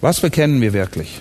Was 0.00 0.20
bekennen 0.20 0.60
wir 0.60 0.72
wirklich? 0.72 1.20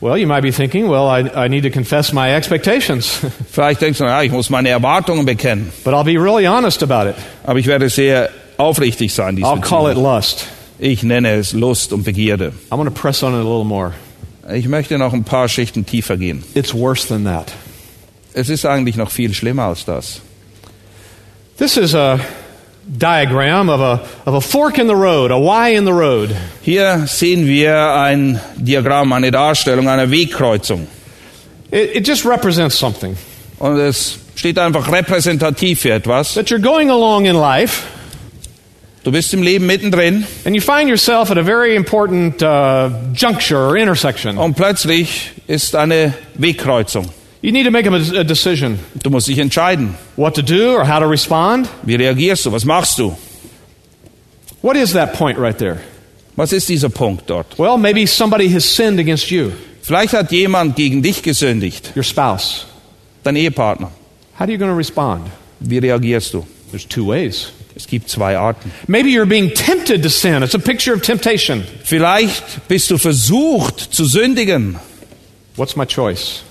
Well, 0.00 0.18
you 0.18 0.26
might 0.26 0.42
be 0.42 0.52
thinking, 0.52 0.88
well, 0.88 1.08
I, 1.08 1.30
I 1.34 1.48
need 1.48 1.62
to 1.62 1.70
confess 1.70 2.12
my 2.12 2.34
expectations. 2.34 3.20
Vielleicht 3.50 3.80
denkst 3.80 3.98
du, 3.98 4.04
ja, 4.04 4.22
ich 4.22 4.32
muss 4.32 4.50
meine 4.50 4.68
Erwartungen 4.68 5.24
bekennen. 5.24 5.72
but 5.84 5.94
I'll 5.94 6.04
be 6.04 6.18
really 6.18 6.46
honest 6.46 6.82
about 6.82 7.08
it. 7.08 7.16
Aber 7.44 7.58
ich 7.58 7.66
werde 7.66 7.88
sehr 7.88 8.30
aufrichtig 8.56 9.12
sein 9.12 9.38
I'll 9.38 9.60
call 9.60 9.90
it 9.90 9.96
lust. 9.96 10.46
Ich 10.78 11.02
nenne 11.02 11.34
es 11.34 11.52
Lust 11.52 11.92
und 11.92 12.04
Begierde. 12.04 12.52
I'm 12.70 12.76
going 12.76 12.86
to 12.86 12.90
press 12.90 13.22
on 13.22 13.32
it 13.32 13.40
a 13.40 13.42
little 13.42 13.64
more. 13.64 13.92
Ich 14.52 14.68
möchte 14.68 14.98
noch 14.98 15.12
ein 15.14 15.24
paar 15.24 15.48
Schichten 15.48 15.86
tiefer 15.86 16.16
gehen. 16.16 16.42
It's 16.54 16.74
worse 16.74 17.08
than 17.08 17.24
that. 17.24 17.52
Es 18.34 18.48
ist 18.48 18.66
eigentlich 18.66 18.96
noch 18.96 19.10
viel 19.10 19.32
schlimmer 19.32 19.64
als 19.64 19.84
das. 19.84 20.20
This 21.56 21.76
is 21.76 21.94
a 21.94 22.18
diagram 22.86 23.68
of 23.68 23.80
a, 23.80 24.00
of 24.26 24.34
a 24.34 24.40
fork 24.40 24.78
in 24.78 24.86
the 24.86 24.96
road, 24.96 25.30
a 25.30 25.38
Y 25.38 25.68
in 25.70 25.84
the 25.84 25.92
road. 25.92 26.34
Hier 26.62 27.06
sehen 27.06 27.46
wir 27.46 27.94
ein 27.94 28.40
Diagramm, 28.56 29.12
eine 29.12 29.30
Darstellung 29.30 29.88
einer 29.88 30.10
Wegkreuzung. 30.10 30.86
It, 31.70 31.96
it 31.96 32.06
just 32.06 32.24
represents 32.24 32.76
something. 32.78 33.16
Und 33.58 33.78
es 33.78 34.18
steht 34.34 34.58
einfach 34.58 34.90
repräsentativ 34.90 35.80
für 35.80 35.92
etwas. 35.92 36.34
That 36.34 36.50
you're 36.50 36.60
going 36.60 36.90
along 36.90 37.26
in 37.26 37.36
life 37.36 37.82
Du 39.04 39.12
bist 39.12 39.34
im 39.34 39.42
Leben 39.42 39.66
mittendrin 39.66 40.26
and 40.46 40.54
you 40.56 40.62
find 40.62 40.88
yourself 40.88 41.30
at 41.30 41.36
a 41.36 41.42
very 41.42 41.76
important 41.76 42.42
uh, 42.42 42.88
juncture 43.12 43.68
or 43.68 43.76
intersection. 43.76 44.38
und 44.38 44.54
plötzlich 44.54 45.32
ist 45.46 45.76
eine 45.76 46.14
Wegkreuzung. 46.36 47.10
You 47.44 47.52
need 47.52 47.64
to 47.64 47.70
make 47.70 47.86
a, 47.86 47.92
a 48.20 48.24
decision 48.24 48.78
Du 49.02 49.10
musst 49.10 49.28
dich 49.28 49.38
entscheiden. 49.38 49.94
what 50.16 50.34
to 50.34 50.40
do 50.42 50.74
or 50.78 50.84
how 50.88 50.98
to 50.98 51.06
respond. 51.06 51.68
Wie 51.82 51.94
reagierst 51.94 52.46
du? 52.46 52.50
Was 52.52 52.64
machst 52.64 52.98
du? 52.98 53.14
What 54.62 54.76
is 54.76 54.92
that 54.94 55.12
point 55.12 55.38
right 55.38 55.58
there? 55.58 55.80
Was 56.36 56.52
ist 56.54 56.70
dieser 56.70 56.88
Punkt 56.88 57.28
dort? 57.28 57.58
Well, 57.58 57.76
maybe 57.76 58.06
somebody 58.06 58.48
has 58.48 58.64
sinned 58.64 58.98
against 58.98 59.30
you, 59.30 59.52
Vielleicht 59.82 60.14
hat 60.14 60.32
jemand 60.32 60.74
gegen 60.76 61.02
dich 61.02 61.22
gesündigt, 61.22 61.92
your 61.94 62.02
spouse. 62.02 62.64
dein 63.24 63.36
Ehepartner. 63.36 63.90
How 64.38 64.44
are 64.44 64.50
you 64.50 64.56
going 64.58 64.70
to 64.70 64.76
respond? 64.76 65.26
Wie 65.60 65.76
reagierst 65.78 66.32
du? 66.32 66.46
There's 66.70 66.86
two 66.88 67.06
ways. 67.06 67.52
Es 67.76 67.86
gibt 67.86 68.08
zwei 68.08 68.38
Arten. 68.38 68.72
Maybe 68.88 69.10
you're 69.10 69.26
being 69.26 69.52
tempted 69.52 70.02
to 70.02 70.08
sin. 70.08 70.42
It's 70.42 70.54
a 70.54 70.58
picture 70.58 70.94
of 70.94 71.02
temptation. 71.02 71.62
Vielleicht 71.84 72.66
bist 72.68 72.90
du 72.90 72.96
versucht 72.96 73.80
zu 73.92 74.06
sündigen. 74.06 74.76
What's 75.56 75.76
my 75.76 75.84
choice? 75.84 76.42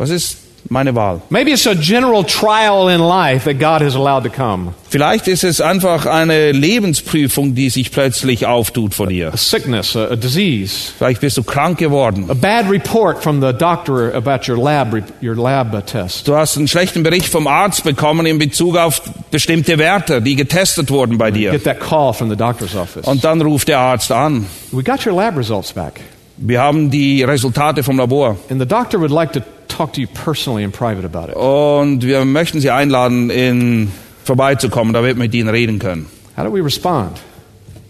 Was 0.00 0.08
ist 0.08 0.38
meine 0.70 0.94
Wahl? 0.94 1.20
Maybe 1.28 1.50
it's 1.50 1.66
a 1.66 1.74
general 1.74 2.24
trial 2.24 2.88
in 2.88 3.00
life 3.00 3.44
that 3.44 3.58
God 3.60 3.82
has 3.82 3.94
allowed 3.94 4.24
to 4.24 4.30
come. 4.30 4.72
Vielleicht 4.88 5.28
ist 5.28 5.44
es 5.44 5.60
einfach 5.60 6.06
eine 6.06 6.52
Lebensprüfung, 6.52 7.54
die 7.54 7.68
sich 7.68 7.90
plötzlich 7.90 8.46
auftut 8.46 8.94
vor 8.94 9.08
dir. 9.08 9.30
A 9.34 9.36
sickness, 9.36 9.94
a, 9.96 10.06
a 10.12 10.16
disease, 10.16 10.90
Vielleicht 10.96 11.20
bist 11.20 11.36
du 11.36 11.42
krank 11.42 11.76
geworden. 11.76 12.30
a 12.30 12.34
bad 12.34 12.70
report 12.70 13.22
from 13.22 13.42
the 13.42 13.52
doctor 13.52 14.14
about 14.14 14.50
your 14.50 14.56
lab, 14.56 14.94
your 15.22 15.36
lab 15.36 15.86
test. 15.86 16.26
Du 16.26 16.34
hast 16.34 16.56
einen 16.56 16.66
schlechten 16.66 17.02
Bericht 17.02 17.26
vom 17.28 17.46
Arzt 17.46 17.84
bekommen 17.84 18.24
in 18.24 18.38
Bezug 18.38 18.78
auf 18.78 19.02
bestimmte 19.30 19.76
Werte, 19.76 20.22
die 20.22 20.34
getestet 20.34 20.90
wurden 20.90 21.18
bei 21.18 21.30
dir. 21.30 21.50
Get 21.50 21.64
that 21.64 21.78
call 21.78 22.14
from 22.14 22.30
the 22.30 22.36
doctor's 22.36 22.74
office. 22.74 23.06
Und 23.06 23.22
dann 23.22 23.42
ruft 23.42 23.68
der 23.68 23.80
Arzt 23.80 24.10
an. 24.12 24.46
We 24.72 24.82
got 24.82 25.06
your 25.06 25.12
lab 25.14 25.36
results 25.36 25.74
back. 25.74 26.00
Wir 26.38 26.62
haben 26.62 26.90
die 26.90 27.22
Resultate 27.22 27.82
vom 27.82 27.98
Labor. 27.98 28.38
And 28.48 28.58
the 28.58 28.66
doctor 28.66 28.98
would 28.98 29.10
like 29.10 29.32
to 29.34 29.40
talk 29.80 29.94
to 29.94 30.00
you 30.00 30.06
personally 30.06 30.62
in 30.62 30.72
private 30.72 31.04
about 31.06 31.30
it. 31.30 31.36
Und 31.36 32.02
wir 32.02 32.24
möchten 32.26 32.60
Sie 32.60 32.70
einladen, 32.70 33.30
in, 33.30 33.90
vorbeizukommen, 34.24 34.92
damit 34.92 35.16
wir 35.16 35.22
mit 35.22 35.34
Ihnen 35.34 35.48
reden 35.48 35.78
können. 35.78 36.06
How 36.36 36.44
do 36.44 36.52
we 36.52 36.62
respond? 36.62 37.18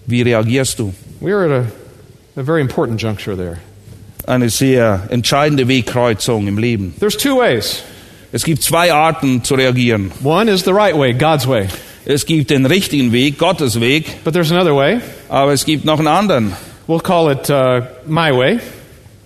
Wie 0.07 0.23
reagierst 0.23 0.79
du? 0.79 0.93
We're 1.21 1.45
at 1.45 1.51
a, 1.51 2.41
a 2.41 2.45
very 2.45 2.61
important 2.61 3.01
juncture 3.03 3.37
there. 3.37 3.59
Eine 4.27 4.51
sehr 4.51 5.09
entscheidende 5.11 5.67
Wegkreuzung 5.67 6.47
im 6.47 6.59
Leben. 6.59 6.95
There's 7.01 7.17
two 7.17 7.39
ways. 7.39 7.83
Es 8.33 8.45
gibt 8.45 8.63
zwei 8.63 8.93
Arten 8.93 9.43
zu 9.43 9.57
reagieren. 9.57 10.13
One 10.23 10.49
is 10.49 10.63
the 10.63 10.73
right 10.73 10.97
way, 10.97 11.13
God's 11.13 11.49
way. 11.49 11.67
Es 12.05 12.25
gibt 12.25 12.51
den 12.51 12.67
richtigen 12.67 13.11
Weg, 13.13 13.39
Gottes 13.39 13.81
Weg, 13.81 14.23
But 14.25 14.35
there's 14.35 14.53
another 14.53 14.77
way. 14.77 15.01
aber 15.29 15.53
es 15.53 15.65
gibt 15.65 15.85
noch 15.85 15.99
einen 15.99 16.09
anderen. 16.09 16.53
We'll 16.87 17.01
call 17.03 17.33
it 17.33 17.51
uh, 17.51 17.83
my 18.07 18.31
way. 18.31 18.61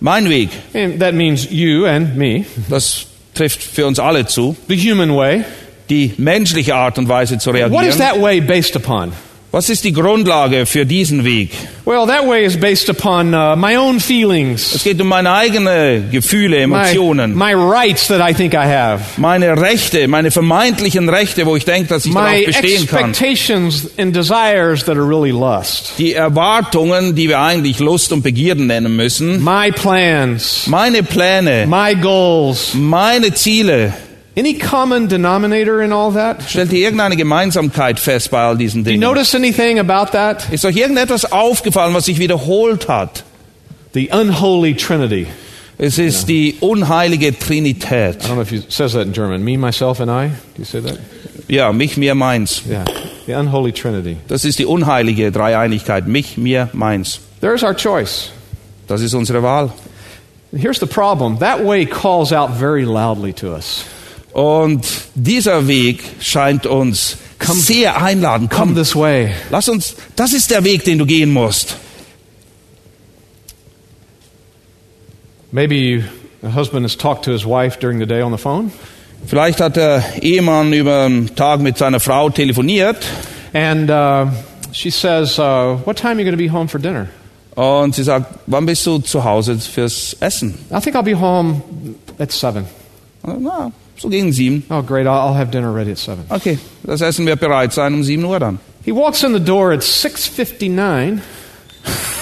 Mein 0.05 0.29
Weg, 0.29 0.49
And 0.75 0.99
that 0.99 1.15
means 1.15 1.47
you 1.49 1.87
and 1.87 2.15
me. 2.15 2.45
das 2.69 3.07
trifft 3.33 3.63
für 3.63 3.87
uns 3.87 3.97
alle 3.97 4.27
zu. 4.27 4.55
The 4.67 4.77
human 4.77 5.15
way. 5.15 5.43
Die 5.89 6.13
menschliche 6.17 6.75
Art 6.75 6.99
und 6.99 7.09
Weise 7.09 7.39
zu 7.39 7.49
What 7.49 7.55
is 7.55 7.61
reagieren. 7.71 7.97
that 7.97 8.21
way 8.21 8.39
based 8.39 8.75
upon? 8.75 9.13
Was 9.55 9.69
ist 9.69 9.85
die 9.85 9.93
Grundlage 9.93 10.65
für 10.65 10.85
diesen 10.85 11.23
Weg? 11.23 11.51
Well, 11.85 12.05
that 12.07 12.27
way 12.27 12.43
is 12.43 12.57
based 12.59 12.89
upon 12.89 13.33
uh, 13.33 13.55
my 13.55 13.77
own 13.77 13.97
Es 13.97 14.05
feelings, 14.05 14.83
geht 14.83 14.99
um 14.99 15.07
meine 15.07 15.31
eigenen 15.31 16.11
Gefühle, 16.11 16.67
my, 16.67 16.79
Emotionen, 16.89 17.33
my 17.33 17.53
rights 17.53 18.07
that 18.07 18.19
I 18.19 18.33
think 18.33 18.53
I 18.53 18.65
have, 18.67 19.01
meine 19.15 19.55
Rechte, 19.55 20.09
meine 20.09 20.29
vermeintlichen 20.31 21.07
Rechte, 21.07 21.45
wo 21.45 21.55
ich 21.55 21.63
denke, 21.63 21.87
dass 21.87 22.05
ich 22.05 22.11
my 22.11 22.43
darauf 22.43 22.45
bestehen 22.47 22.85
kann. 22.85 23.11
expectations 23.11 23.89
and 23.97 24.13
desires 24.13 24.83
that 24.83 24.97
are 24.97 25.07
really 25.07 25.31
lust, 25.31 25.93
Die 25.99 26.13
Erwartungen, 26.13 27.15
die 27.15 27.29
wir 27.29 27.39
eigentlich 27.39 27.79
Lust 27.79 28.11
und 28.11 28.23
Begierden 28.23 28.67
nennen 28.67 28.97
müssen. 28.97 29.41
my 29.41 29.71
plans, 29.71 30.67
Meine 30.67 31.01
Pläne, 31.01 31.65
my 31.65 31.95
goals. 31.95 32.73
meine 32.73 33.33
Ziele. 33.33 33.93
Any 34.37 34.57
common 34.57 35.07
denominator 35.07 35.81
in 35.81 35.93
all 35.93 36.11
that? 36.13 36.43
Stellt 36.49 36.73
ihr 36.73 36.79
irgendeine 36.79 37.15
Gemeinsamkeit 37.15 37.99
fest 37.99 38.31
bei 38.31 38.41
all 38.41 38.57
diesen 38.57 38.83
Do 38.83 38.89
you 38.91 38.97
Dingen? 38.99 39.09
notice 39.09 39.33
anything 39.33 39.79
about 39.79 40.11
that? 40.11 40.51
Ist 40.51 40.65
euch 40.65 40.75
irgendetwas 40.75 41.31
aufgefallen, 41.31 41.93
was 41.93 42.05
sich 42.05 42.19
wiederholt 42.19 42.89
hat? 42.89 43.23
The 43.93 44.09
unholy 44.11 44.75
trinity. 44.75 45.27
Es 45.77 45.97
ist 45.97 46.27
die 46.27 46.55
unheilige 46.59 47.37
Trinität. 47.37 48.23
I 48.23 48.27
don't 48.27 48.33
know 48.33 48.41
if 48.41 48.51
it 48.51 48.71
says 48.71 48.93
that 48.93 49.03
in 49.07 49.13
German. 49.13 49.43
Me, 49.43 49.57
myself, 49.57 49.99
and 50.01 50.09
I. 50.11 50.29
Do 50.55 50.59
you 50.59 50.65
say 50.65 50.81
that? 50.81 50.97
Ja, 51.47 51.71
mich, 51.71 51.95
mir, 51.95 52.13
meins. 52.15 52.61
Yeah. 52.69 52.83
The 53.27 53.33
unholy 53.33 53.71
trinity. 53.71 54.17
Das 54.27 54.43
ist 54.45 54.59
die 54.59 54.65
unheilige 54.65 55.31
Dreieinigkeit. 55.31 56.07
Mich, 56.07 56.37
mir, 56.37 56.69
meins. 56.73 57.19
There's 57.41 57.63
our 57.63 57.73
choice. 57.75 58.31
Das 58.87 59.01
ist 59.01 59.13
unsere 59.13 59.43
Wahl. 59.43 59.71
Here's 60.53 60.79
the 60.79 60.85
problem. 60.85 61.39
That 61.39 61.65
way 61.65 61.85
calls 61.85 62.31
out 62.33 62.51
very 62.57 62.83
loudly 62.83 63.33
to 63.33 63.53
us. 63.53 63.85
Und 64.35 64.85
dieser 65.15 65.65
Weg 65.65 66.03
scheint 66.19 66.65
uns 66.65 67.15
sehr 67.39 68.01
einladend. 68.03 68.51
Come 68.51 68.73
Komm, 68.73 68.75
this 68.75 68.93
way. 68.93 69.29
lass 69.49 69.69
uns, 69.69 69.95
das 70.17 70.33
ist 70.33 70.51
der 70.51 70.65
Weg, 70.65 70.83
den 70.83 70.97
du 70.97 71.05
gehen 71.05 71.31
musst. 71.31 71.77
Maybe 75.53 76.03
a 76.43 76.53
husband 76.53 76.83
has 76.83 76.97
talked 76.97 77.23
to 77.23 77.31
his 77.31 77.45
wife 77.45 77.79
during 77.79 77.97
the 77.97 78.05
day 78.05 78.21
on 78.21 78.33
the 78.33 78.37
phone, 78.37 78.73
Vielleicht 79.25 79.61
hat 79.61 79.77
der 79.77 80.03
Ehemann 80.21 80.73
über 80.73 81.07
den 81.07 81.33
Tag 81.33 81.61
mit 81.61 81.77
seiner 81.77 82.01
Frau 82.01 82.29
telefoniert 82.29 82.97
and 83.53 83.89
uh, 83.89 84.27
she 84.73 84.91
says, 84.91 85.39
uh, 85.39 85.77
What 85.85 85.97
time 85.97 86.17
are 86.17 86.19
you 86.19 86.25
going 86.25 86.37
to 86.37 86.43
be 86.43 86.51
home 86.51 86.67
for 86.67 86.77
dinner? 86.81 87.07
und 87.55 87.95
sie 87.95 88.03
sagt, 88.03 88.37
wann 88.47 88.65
bist 88.65 88.85
du 88.85 88.99
zu 88.99 89.23
Hause 89.23 89.57
fürs 89.59 90.17
Essen? 90.19 90.55
I 90.69 90.81
think 90.81 90.97
I'll 90.97 91.03
be 91.03 91.17
home 91.17 91.61
at 92.19 92.33
7. 92.33 92.65
Na, 93.23 93.71
so 93.97 94.09
gegen 94.09 94.31
sieben. 94.33 94.63
Oh, 94.69 94.81
great. 94.81 95.05
I'll, 95.07 95.33
have 95.35 95.51
dinner 95.51 95.73
ready 95.73 95.91
at 95.91 95.97
7. 95.97 96.25
Okay, 96.29 96.59
das 96.83 97.01
Essen 97.01 97.25
wird 97.25 97.39
bereit 97.39 97.73
sein 97.73 97.93
um 97.93 98.03
sieben 98.03 98.23
Uhr 98.25 98.39
dann. 98.39 98.59
He 98.83 98.91
walks 98.91 99.23
in 99.23 99.33
the 99.33 99.39
door 99.39 99.71
at 99.71 99.81
6.59, 99.81 101.19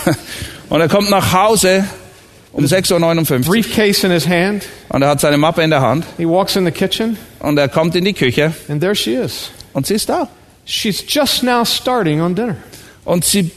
Und 0.70 0.82
er 0.82 0.88
kommt 0.88 1.10
nach 1.10 1.34
Hause 1.34 1.86
um 2.52 2.66
6.59 2.66 3.32
Uhr 3.32 3.40
briefcase 3.40 4.06
in 4.06 4.12
his 4.12 4.28
hand. 4.28 4.64
und 4.90 5.02
er 5.02 5.10
hat 5.10 5.20
seine 5.20 5.38
Mappe 5.38 5.64
in 5.64 5.70
der 5.72 5.82
Hand 5.82 6.06
He 6.18 6.26
walks 6.28 6.56
in 6.56 6.66
the 6.66 6.72
kitchen, 6.72 7.18
und 7.40 7.58
er 7.58 7.68
kommt 7.68 7.96
in 7.96 8.06
die 8.06 8.14
Küche 8.14 8.54
and 8.70 8.80
there 8.82 8.96
she 8.96 9.14
is. 9.16 9.50
und 9.74 9.88
sie 9.88 9.96
ist 9.96 10.08
da. 10.10 10.28
She's 10.66 11.04
just 11.08 11.44
now 11.44 11.66
starting 11.66 12.22
on 12.22 12.36
dinner. 12.36 12.56
Und 13.06 13.26
sie 13.26 13.52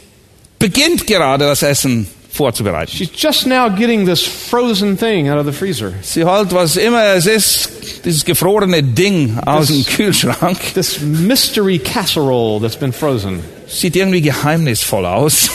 beginnt 0.58 1.06
gerade 1.06 1.44
das 1.44 1.62
Essen 1.62 2.08
vorzubereiten. 2.36 2.92
She's 2.94 3.10
just 3.16 3.46
now 3.46 3.68
getting 3.68 4.06
this 4.06 4.22
frozen 4.24 4.96
thing 4.96 5.28
out 5.28 5.38
of 5.38 5.46
the 5.46 5.52
freezer. 5.52 5.94
Sie 6.02 6.24
holt, 6.24 6.52
was 6.52 6.76
immer 6.76 7.02
es 7.14 7.26
ist, 7.26 8.04
dieses 8.04 8.24
gefrorene 8.24 8.82
Ding 8.82 9.38
aus 9.44 9.68
dem 9.68 9.84
Kühlschrank. 9.84 10.74
This 10.74 11.00
mystery 11.00 11.78
casserole 11.78 12.60
that's 12.60 12.76
been 12.76 12.92
frozen 12.92 13.40
Sieht 13.66 13.96
irgendwie 13.96 14.20
geheimnisvoll 14.20 15.06
aus. 15.06 15.50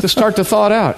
to 0.00 0.06
start 0.08 0.36
to 0.36 0.44
thaw 0.44 0.66
it 0.66 0.72
out. 0.72 0.96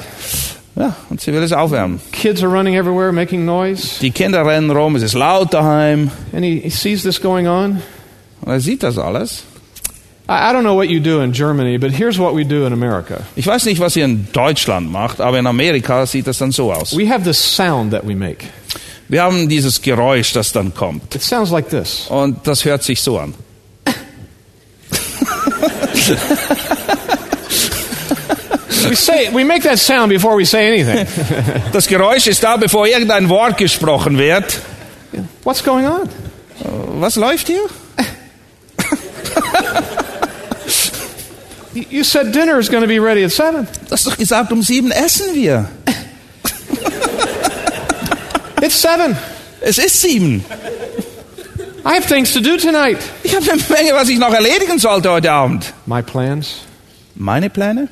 Ja, 0.76 0.94
und 1.10 1.20
sie 1.20 1.32
will 1.32 1.42
es 1.42 1.52
aufwärmen. 1.52 2.00
Kids 2.12 2.42
are 2.42 2.50
running 2.50 2.74
everywhere, 2.76 3.12
making 3.12 3.44
noise. 3.44 3.98
Die 4.00 4.10
Kinder 4.10 4.44
rennen 4.46 4.70
rum, 4.70 4.96
es 4.96 5.02
ist 5.02 5.14
laut 5.14 5.52
daheim. 5.52 6.10
And 6.32 6.44
he, 6.44 6.60
he 6.60 6.70
sees 6.70 7.02
this 7.02 7.20
going 7.20 7.46
on. 7.46 7.82
Und 8.42 8.52
er 8.52 8.60
sieht 8.60 8.82
das 8.82 8.96
alles. 8.98 9.44
Ich 13.34 13.46
weiß 13.46 13.64
nicht, 13.64 13.80
was 13.80 13.96
ihr 13.96 14.04
in 14.04 14.28
Deutschland 14.32 14.92
macht, 14.92 15.20
aber 15.20 15.40
in 15.40 15.46
Amerika 15.48 16.06
sieht 16.06 16.28
das 16.28 16.38
dann 16.38 16.52
so 16.52 16.72
aus. 16.72 16.96
We 16.96 17.10
have 17.10 17.24
this 17.24 17.36
sound 17.36 17.90
that 17.90 18.06
we 18.06 18.14
make. 18.14 18.44
Wir 19.08 19.24
haben 19.24 19.48
dieses 19.48 19.82
Geräusch, 19.82 20.32
das 20.32 20.52
dann 20.52 20.72
kommt. 20.72 21.16
It 21.16 21.22
sounds 21.22 21.50
like 21.50 21.68
this. 21.68 22.06
Und 22.08 22.46
das 22.46 22.64
hört 22.64 22.84
sich 22.84 23.02
so 23.02 23.18
an. 23.18 23.34
We 28.88 28.94
say 28.94 29.30
we 29.32 29.44
make 29.44 29.64
that 29.64 29.80
sound 29.80 30.10
before 30.10 30.38
we 30.38 30.46
say 30.46 30.68
anything. 30.68 31.08
Das 31.72 31.88
Geräusch 31.88 32.28
ist 32.28 32.44
da, 32.44 32.56
bevor 32.56 32.86
irgendein 32.86 33.28
Wort 33.28 33.58
gesprochen 33.58 34.16
wird. 34.16 34.60
What's 35.42 35.64
going 35.64 35.86
on? 35.86 36.08
Was 37.00 37.16
läuft 37.16 37.48
hier? 37.48 37.62
You- 41.74 42.04
said 42.04 42.32
dinner 42.32 42.58
is 42.58 42.68
going 42.68 42.82
to 42.82 42.88
be 42.88 42.98
ready 42.98 43.24
at 43.24 43.32
seven. 43.32 43.66
Du 43.86 43.90
hast 43.92 44.06
doch 44.06 44.16
gesagt, 44.16 44.52
um 44.52 44.62
sieben 44.62 44.90
essen 44.90 45.34
wir. 45.34 45.68
It's 48.62 48.74
seven. 48.80 49.16
Es 49.60 49.78
ist 49.78 50.00
sieben. 50.00 50.44
I 51.84 51.94
have 51.94 52.06
things 52.08 52.32
to 52.34 52.40
do 52.40 52.56
tonight. 52.58 52.98
Ich 53.22 53.34
habe 53.34 53.50
eine 53.50 53.62
Menge, 53.70 53.94
was 53.94 54.08
ich 54.10 54.18
noch 54.18 54.32
erledigen 54.34 54.78
sollte 54.78 55.10
heute 55.10 55.32
Abend. 55.32 55.72
My 55.86 56.02
plans. 56.02 56.56
Meine 57.14 57.48
Pläne? 57.48 57.88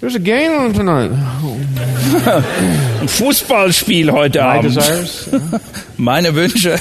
There's 0.00 0.16
a 0.16 0.18
game 0.18 0.52
on 0.52 0.74
tonight. 0.74 1.10
Ein 3.00 3.08
Fußballspiel 3.08 4.10
heute 4.12 4.40
My 4.40 4.44
Abend. 4.58 4.76
desires. 4.76 5.28
Meine 5.96 6.34
Wünsche. 6.34 6.78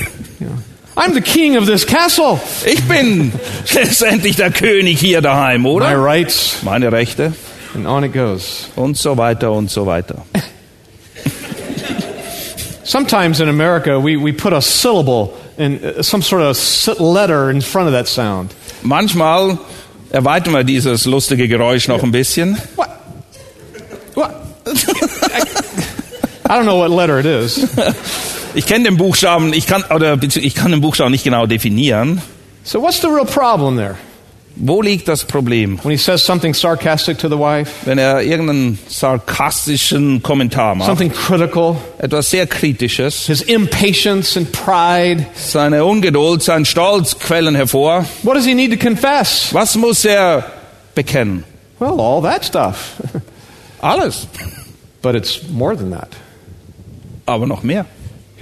I'm 0.95 1.13
the 1.13 1.22
king 1.22 1.57
of 1.57 1.66
this 1.66 1.86
castle. 1.86 2.40
Ich 2.66 2.81
bin 2.88 3.31
letztendlich 3.74 4.36
der 4.36 4.51
König 4.51 5.00
hier 5.00 5.22
daheim, 5.22 5.63
My 5.63 5.69
oder? 5.69 5.98
rights. 5.98 6.57
Meine 6.63 6.92
Rechte 6.92 7.34
And 7.74 7.88
on 7.88 8.04
it 8.04 8.13
goes. 8.13 8.69
und 8.75 8.95
so 8.98 9.18
weiter 9.18 9.51
und 9.51 9.72
so 9.72 9.86
weiter. 9.88 10.24
Sometimes 12.84 13.40
in 13.40 13.50
America, 13.50 13.98
we, 14.00 14.18
we 14.18 14.31
put 14.34 14.54
a 14.54 14.62
syllable 14.62 15.34
in 15.57 15.80
uh, 15.84 16.04
some 16.04 16.22
sort 16.22 16.42
of 16.44 17.00
letter 17.00 17.50
in 17.50 17.62
front 17.62 17.88
of 17.88 17.94
that 17.94 18.07
sound. 18.07 18.54
Manchmal 18.84 19.57
erweitern 20.12 20.54
wir 20.54 20.63
dieses 20.63 21.06
lustige 21.06 21.48
Geräusch 21.48 21.88
noch 21.88 22.04
ein 22.04 22.12
bisschen. 22.12 22.56
What? 22.75 22.89
What? 24.16 24.36
I 26.46 26.50
don't 26.57 26.66
know 26.66 26.78
what 26.78 26.92
letter 26.92 27.18
it 27.19 27.25
is. 27.25 27.57
Ich 28.56 28.66
kenne 28.68 28.86
den 28.86 28.98
Buchstaben, 28.98 29.52
ich 29.54 29.66
kann 29.68 29.84
oder 29.90 30.18
ich 30.22 30.56
kann 30.56 30.72
den 30.72 30.82
Buchstaben 30.82 31.12
nicht 31.12 31.24
genau 31.24 31.46
definieren. 31.48 32.22
So 32.64 32.82
what's 32.82 33.02
the 33.02 33.08
real 33.08 33.26
problem 33.26 33.78
there? 33.78 33.96
Wo 34.56 34.84
liegt 34.84 35.08
das 35.08 35.26
Problem? 35.26 35.80
When 35.84 35.90
he 35.92 35.98
says 35.98 36.24
something 36.24 36.54
sarcastic 36.54 37.18
to 37.18 37.28
the 37.28 37.40
wife, 37.40 37.72
Wenn 37.86 37.98
er 37.98 38.22
irgendeinen 38.22 38.78
sarkastischen 38.88 40.22
Kommentar 40.22 40.76
macht, 40.76 40.86
something 40.88 41.12
critical, 41.12 41.78
etwas 41.98 42.30
sehr 42.30 42.46
Kritisches, 42.46 43.26
his 43.26 43.42
impatience 43.42 44.38
and 44.38 44.52
pride. 44.52 45.26
seine 45.34 45.84
Ungeduld, 45.84 46.44
sein 46.44 46.66
Stolz 46.66 47.18
quellen 47.18 47.56
hervor. 47.56 48.06
What 48.22 48.36
does 48.36 48.46
he 48.46 48.54
need 48.54 48.72
to 48.72 48.78
confess? 48.78 49.52
Was 49.52 49.76
muss 49.76 50.06
er 50.06 50.46
bekennen? 50.94 51.44
Well, 51.80 52.00
all 52.00 52.22
that 52.22 52.46
stuff. 52.46 52.94
Alles. 53.82 54.28
but 55.02 55.16
it's 55.16 55.42
more 55.52 55.76
than 55.76 55.90
that. 55.90 56.10
Aber 57.26 57.48
noch 57.48 57.64
mehr. 57.64 57.88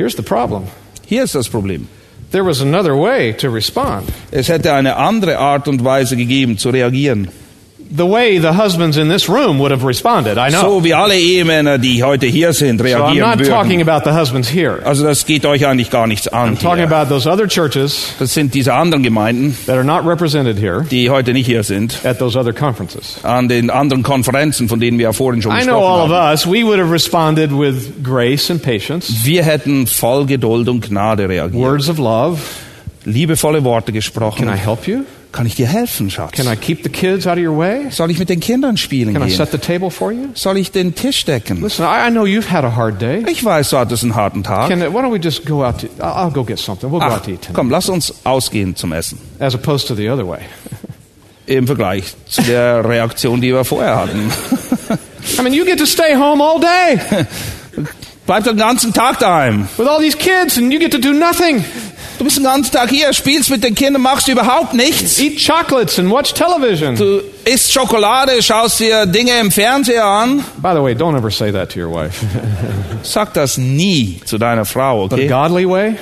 Here's 0.01 0.15
the 0.15 0.23
problem. 0.23 0.63
Hier 1.05 1.21
ist 1.21 1.35
das 1.35 1.47
Problem. 1.47 1.87
There 2.31 2.43
was 2.43 2.59
another 2.59 2.95
way 2.95 3.33
to 3.33 3.51
respond. 3.51 4.09
Es 4.31 4.49
hätte 4.49 4.73
eine 4.73 4.95
andere 4.95 5.37
Art 5.37 5.67
und 5.67 5.83
Weise 5.83 6.17
gegeben 6.17 6.57
zu 6.57 6.71
reagieren. 6.71 7.27
The 7.93 8.05
way 8.07 8.39
the 8.39 8.53
husbands 8.55 8.95
in 8.95 9.09
this 9.09 9.27
room 9.27 9.59
would 9.59 9.71
have 9.71 9.83
responded, 9.85 10.37
I 10.37 10.49
know. 10.49 10.61
So 10.61 10.83
wie 10.85 10.93
alle 10.93 11.15
Ehemänner, 11.17 11.77
die 11.77 12.01
heute 12.03 12.25
hier 12.25 12.53
sind, 12.53 12.79
So 12.79 12.85
I'm 12.85 12.87
reagieren 12.87 13.29
not 13.39 13.45
talking 13.45 13.79
würden. 13.79 13.89
about 13.89 14.09
the 14.09 14.15
husbands 14.17 14.47
here. 14.49 14.79
Also 14.85 15.03
das 15.03 15.25
geht 15.25 15.45
euch 15.45 15.65
eigentlich 15.67 15.89
gar 15.89 16.07
nichts 16.07 16.29
an. 16.29 16.55
I'm 16.55 16.61
talking 16.61 16.87
Hier. 16.87 16.95
about 16.95 17.09
those 17.13 17.27
other 17.29 17.47
churches 17.49 18.13
Das 18.17 18.33
sind 18.33 18.53
diese 18.53 18.73
anderen 18.73 19.03
Gemeinden, 19.03 19.57
that 19.65 19.75
are 19.75 19.83
not 19.83 20.05
represented 20.05 20.57
here 20.57 20.85
die 20.89 21.09
heute 21.09 21.33
nicht 21.33 21.45
hier 21.47 21.63
sind, 21.63 21.99
at 22.05 22.17
those 22.17 22.39
other 22.39 22.53
conferences. 22.53 23.17
an 23.23 23.49
den 23.49 23.69
anderen 23.69 24.03
Konferenzen, 24.03 24.69
von 24.69 24.79
denen 24.79 24.97
wir 24.97 25.03
ja 25.07 25.11
vorhin 25.13 25.41
schon 25.41 25.51
I 25.51 25.63
know 25.63 25.75
all 25.85 26.07
gesprochen 26.07 26.11
of 26.11 26.17
haben. 26.17 26.33
us, 26.33 26.47
we 26.47 26.63
would 26.63 26.79
have 26.79 26.91
responded 26.93 27.51
with 27.51 28.01
grace 28.01 28.49
and 28.49 28.61
patience, 28.63 29.25
Wir 29.25 29.43
hätten 29.43 29.85
voll 29.85 30.25
Geduld 30.25 30.69
und 30.69 30.87
Gnade 30.87 31.27
reagiert. 31.27 31.53
words 31.61 31.89
of 31.89 31.97
love. 31.97 32.39
Liebevolle 33.03 33.63
Worte 33.65 33.87
Can 33.87 33.95
I 33.95 33.97
gesprochen. 33.97 34.47
help 34.53 34.87
you? 34.87 35.03
Kann 35.31 35.45
ich 35.45 35.55
dir 35.55 35.65
helfen, 35.67 36.09
Schatz? 36.09 36.31
Can 36.33 36.45
I 36.51 36.57
keep 36.57 36.83
the 36.83 36.89
kids 36.89 37.25
out 37.25 37.37
of 37.37 37.43
your 37.43 37.57
way? 37.57 37.89
Soll 37.89 38.11
ich 38.11 38.19
mit 38.19 38.27
den 38.27 38.41
Kindern 38.41 38.75
spielen 38.75 39.13
Can 39.13 39.23
I 39.23 39.27
gehen? 39.27 39.37
set 39.37 39.51
the 39.51 39.57
table 39.57 39.89
for 39.89 40.11
you? 40.11 40.27
Soll 40.33 40.57
ich 40.57 40.71
den 40.71 40.93
Tisch 40.93 41.23
decken? 41.23 41.61
Listen, 41.61 41.83
I, 41.85 42.07
I 42.07 42.11
know 42.11 42.25
you've 42.25 42.49
had 42.51 42.65
a 42.65 42.75
hard 42.75 43.01
day. 43.01 43.23
Ich 43.29 43.43
weiß, 43.43 43.69
du 43.69 43.77
hattest 43.77 44.03
einen 44.03 44.15
harten 44.15 44.43
Tag. 44.43 44.67
Can, 44.69 44.81
why 44.81 45.01
don't 45.01 45.11
we 45.13 45.19
just 45.23 45.45
go 45.45 45.63
out 45.63 45.79
to, 45.79 45.87
I'll, 46.03 46.31
go 46.31 46.43
get 46.43 46.59
something. 46.59 46.91
We'll 46.91 46.99
go 46.99 47.05
Ach, 47.07 47.13
out 47.13 47.23
to 47.23 47.31
eat 47.31 47.41
tonight. 47.43 47.55
komm, 47.55 47.69
lass 47.69 47.87
uns 47.87 48.13
ausgehen 48.25 48.75
zum 48.75 48.91
Essen. 48.91 49.17
As 49.39 49.55
opposed 49.55 49.87
to 49.87 49.95
the 49.95 50.09
other 50.09 50.27
way. 50.27 50.39
Im 51.47 51.65
Vergleich 51.65 52.13
zu 52.27 52.41
der 52.43 52.83
Reaktion, 52.87 53.39
die 53.39 53.53
wir 53.53 53.63
vorher 53.63 53.95
hatten. 53.97 54.29
I 55.39 55.41
mean, 55.43 55.53
you 55.53 55.63
get 55.65 55.79
to 55.79 55.85
stay 55.85 56.13
home 56.13 56.41
all 56.43 56.59
day 56.59 56.99
Bleib 58.27 58.43
den 58.43 58.57
ganzen 58.57 58.93
Tag 58.93 59.17
daheim. 59.19 59.67
with 59.77 59.87
all 59.87 59.99
these 59.99 60.15
kids 60.17 60.57
and 60.57 60.71
you 60.71 60.79
get 60.79 60.91
to 60.91 60.99
do 60.99 61.13
nothing. 61.13 61.63
Du 62.21 62.25
bist 62.25 62.37
den 62.37 62.43
ganzen 62.43 62.71
Tag 62.71 62.91
hier, 62.91 63.11
spielst 63.13 63.49
mit 63.49 63.63
den 63.63 63.73
Kindern, 63.73 64.03
machst 64.03 64.27
überhaupt 64.27 64.75
nichts. 64.75 65.17
Eat 65.17 65.43
chocolates 65.43 65.97
and 65.97 66.11
watch 66.11 66.35
television. 66.35 66.95
Du 66.95 67.19
isst 67.45 67.73
Schokolade, 67.73 68.43
schaust 68.43 68.79
dir 68.79 69.07
Dinge 69.07 69.39
im 69.39 69.49
Fernseher 69.49 70.05
an. 70.05 70.37
By 70.61 70.73
the 70.75 70.83
way, 70.83 70.93
don't 70.93 71.17
ever 71.17 71.31
say 71.31 71.51
that 71.51 71.71
to 71.71 71.79
your 71.79 71.91
wife. 71.91 72.23
Sag 73.01 73.33
das 73.33 73.57
nie 73.57 74.21
zu 74.23 74.37
deiner 74.37 74.65
Frau, 74.65 75.07
The 75.07 75.15
okay? 75.15 75.27
godly 75.27 75.67
way? 75.67 75.95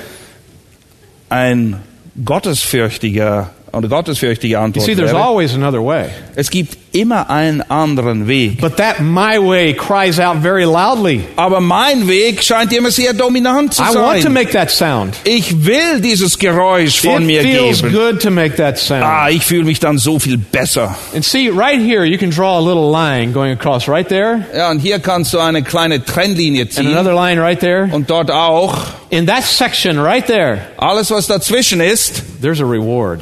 Ein 1.30 1.80
gottesfürchtiger 2.22 3.48
oder 3.72 3.88
gottesfürchtige 3.88 4.54
You 4.54 4.60
Antwort 4.60 4.86
see, 4.86 4.94
there's 4.94 5.12
wäre, 5.12 5.22
always 5.22 5.54
another 5.54 5.84
way. 5.84 6.06
es 6.34 6.50
gibt 6.50 6.76
immer 6.92 7.30
einen 7.30 7.62
anderen 7.70 8.26
Weg. 8.26 8.60
But 8.60 8.76
that 8.78 9.00
my 9.00 9.38
way 9.38 9.72
cries 9.74 10.18
out 10.18 10.38
very 10.42 10.64
loudly. 10.64 11.24
Aber 11.36 11.60
mein 11.60 12.08
Weg 12.08 12.42
scheint 12.42 12.72
immer 12.72 12.90
sehr 12.90 13.12
dominant 13.12 13.74
zu 13.74 13.82
I 13.82 13.94
want 13.94 14.22
to 14.24 14.30
make 14.30 14.50
that 14.52 14.70
sound. 14.70 15.14
Ich 15.24 15.64
will 15.64 16.00
dieses 16.00 16.36
Geräusch 16.38 17.00
von 17.00 17.22
It 17.22 17.26
mir 17.26 17.42
feels 17.42 17.82
geben. 17.82 17.92
good 17.94 18.20
to 18.22 18.30
make 18.30 18.56
that 18.56 18.76
sound. 18.76 19.04
Ah, 19.04 19.28
ich 19.30 19.44
fühle 19.44 19.64
mich 19.64 19.78
dann 19.78 19.98
so 19.98 20.18
viel 20.18 20.36
besser. 20.36 20.96
And 21.14 21.24
see, 21.24 21.48
right 21.48 21.80
here, 21.80 22.04
you 22.04 22.18
can 22.18 22.30
draw 22.30 22.58
a 22.58 22.60
little 22.60 22.90
line 22.90 23.32
going 23.32 23.52
across 23.52 23.86
right 23.88 24.08
there, 24.08 24.44
Ja, 24.56 24.70
und 24.72 24.80
hier 24.80 24.98
kannst 24.98 25.32
du 25.32 25.38
eine 25.38 25.62
kleine 25.62 26.04
Trennlinie 26.04 26.66
and 26.76 26.88
another 26.88 27.14
line 27.14 27.40
right 27.40 27.60
there. 27.60 27.88
Und 27.92 28.10
dort 28.10 28.30
auch. 28.32 28.78
In 29.10 29.26
that 29.26 29.44
section 29.44 29.98
right 30.00 30.26
there, 30.26 30.58
Alles, 30.76 31.10
was 31.12 31.28
dazwischen 31.28 31.80
ist, 31.80 32.22
there's 32.42 32.60
a 32.60 32.64
reward. 32.64 33.20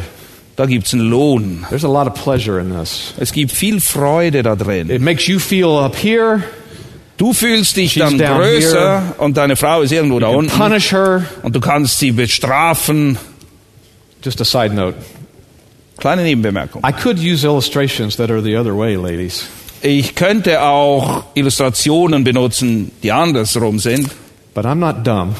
Da 0.59 0.67
gibt's 0.67 0.93
einen 0.93 1.09
Lohn. 1.09 1.65
There's 1.69 1.85
a 1.85 1.88
lot 1.88 2.09
of 2.09 2.15
pleasure 2.15 2.59
in 2.61 2.71
this. 2.77 3.15
Es 3.17 3.33
gibt 3.33 3.53
viel 3.53 3.81
Freude 3.81 4.43
da 4.43 4.57
drin. 4.57 4.91
It 4.91 5.00
makes 5.00 5.29
you 5.29 5.38
feel 5.38 5.79
up 5.79 5.95
here, 5.97 6.43
Du 7.17 7.33
fühlst 7.33 7.77
dich 7.77 7.93
She's 7.93 8.03
dann 8.03 8.19
größer 8.19 9.15
und 9.19 9.37
deine 9.37 9.57
Frau 9.57 9.83
ist 9.83 9.93
irgendwo 9.93 10.19
da 10.21 10.31
you 10.31 10.38
unten. 10.38 10.57
punish 10.57 10.93
her. 10.93 11.25
Und 11.43 11.55
du 11.55 11.61
kannst 11.61 11.99
sie 11.99 12.12
bestrafen. 12.12 13.19
Just 14.23 14.41
a 14.41 14.45
side 14.45 14.75
note. 14.75 14.97
Kleine 15.99 16.23
Nebenbemerkung. 16.23 16.83
I 16.85 16.93
could 16.93 17.19
use 17.19 17.45
illustrations 17.45 18.17
that 18.17 18.31
are 18.31 18.43
the 18.43 18.57
other 18.57 18.77
way, 18.77 18.97
ladies. 18.97 19.47
Ich 19.81 20.15
könnte 20.17 20.61
auch 20.62 21.25
Illustrationen 21.35 22.25
benutzen, 22.25 22.91
die 23.03 23.12
andersrum 23.12 23.79
sind. 23.79 24.09
But 24.55 24.65
I'm 24.65 24.77
not 24.77 25.05
dumb. 25.05 25.35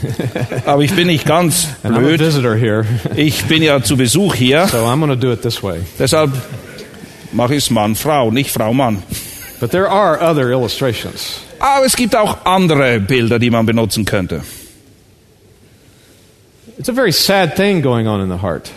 Aber 0.66 0.82
ich 0.82 0.94
bin 0.94 1.06
nicht 1.06 1.26
ganz 1.26 1.68
blöd. 1.82 2.20
Ich 3.16 3.44
bin 3.44 3.62
ja 3.62 3.82
zu 3.82 3.96
Besuch 3.96 4.34
hier. 4.34 4.66
So 4.68 4.78
I'm 4.78 4.98
going 5.00 5.10
to 5.10 5.16
do 5.16 5.32
it 5.32 5.42
this 5.42 5.62
way. 5.62 5.80
Deshalb 5.98 6.30
mache 7.32 7.54
ich 7.54 7.64
es 7.64 7.70
Mann, 7.70 7.94
Frau, 7.94 8.30
nicht 8.30 8.50
Frau, 8.50 8.72
Mann. 8.72 9.02
But 9.60 9.70
there 9.70 9.88
are 9.88 10.20
other 10.20 10.50
illustrations. 10.50 11.40
Aber 11.58 11.86
es 11.86 11.94
gibt 11.94 12.16
auch 12.16 12.44
andere 12.44 12.98
Bilder, 12.98 13.38
die 13.38 13.50
man 13.50 13.64
benutzen 13.66 14.04
könnte. 14.04 14.42
It's 16.78 16.88
a 16.88 16.92
very 16.92 17.12
sad 17.12 17.54
thing 17.54 17.82
going 17.82 18.08
on 18.08 18.20
in 18.20 18.28
the 18.28 18.42
heart. 18.42 18.70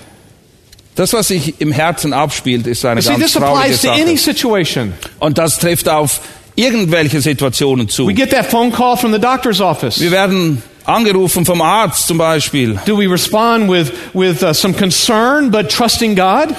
Das, 0.95 1.12
was 1.12 1.27
sich 1.27 1.60
im 1.60 1.72
Herzen 1.72 2.13
abspielt, 2.13 2.67
ist 2.67 2.86
eine 2.86 3.01
see, 3.01 3.15
ganz 3.17 3.34
traurige 3.34 3.74
Sache. 3.75 4.17
situation. 4.17 4.93
Und 5.19 5.38
das 5.38 5.57
trifft 5.57 5.89
auf 5.89 6.22
irgendwelche 6.55 7.19
Situationen 7.19 7.89
zu. 7.89 8.07
We 8.07 8.13
get 8.13 8.29
that 8.29 8.45
phone 8.45 8.72
call 8.72 8.95
from 8.95 9.12
the 9.12 9.19
doctor's 9.19 9.60
office. 9.60 10.00
Wir 10.00 10.12
werden 10.12 10.62
angerufen 10.86 11.46
vom 11.46 11.62
Arzt 11.62 12.08
zum 12.08 12.18
Beispiel. 12.18 12.80
Do 12.86 12.98
we 12.98 13.08
respond 13.10 13.70
with, 13.70 13.92
with 14.13 14.42
uh, 14.44 14.54
some 14.54 14.74
concern 14.74 15.51
but 15.51 15.70
trusting 15.70 16.15
God? 16.15 16.50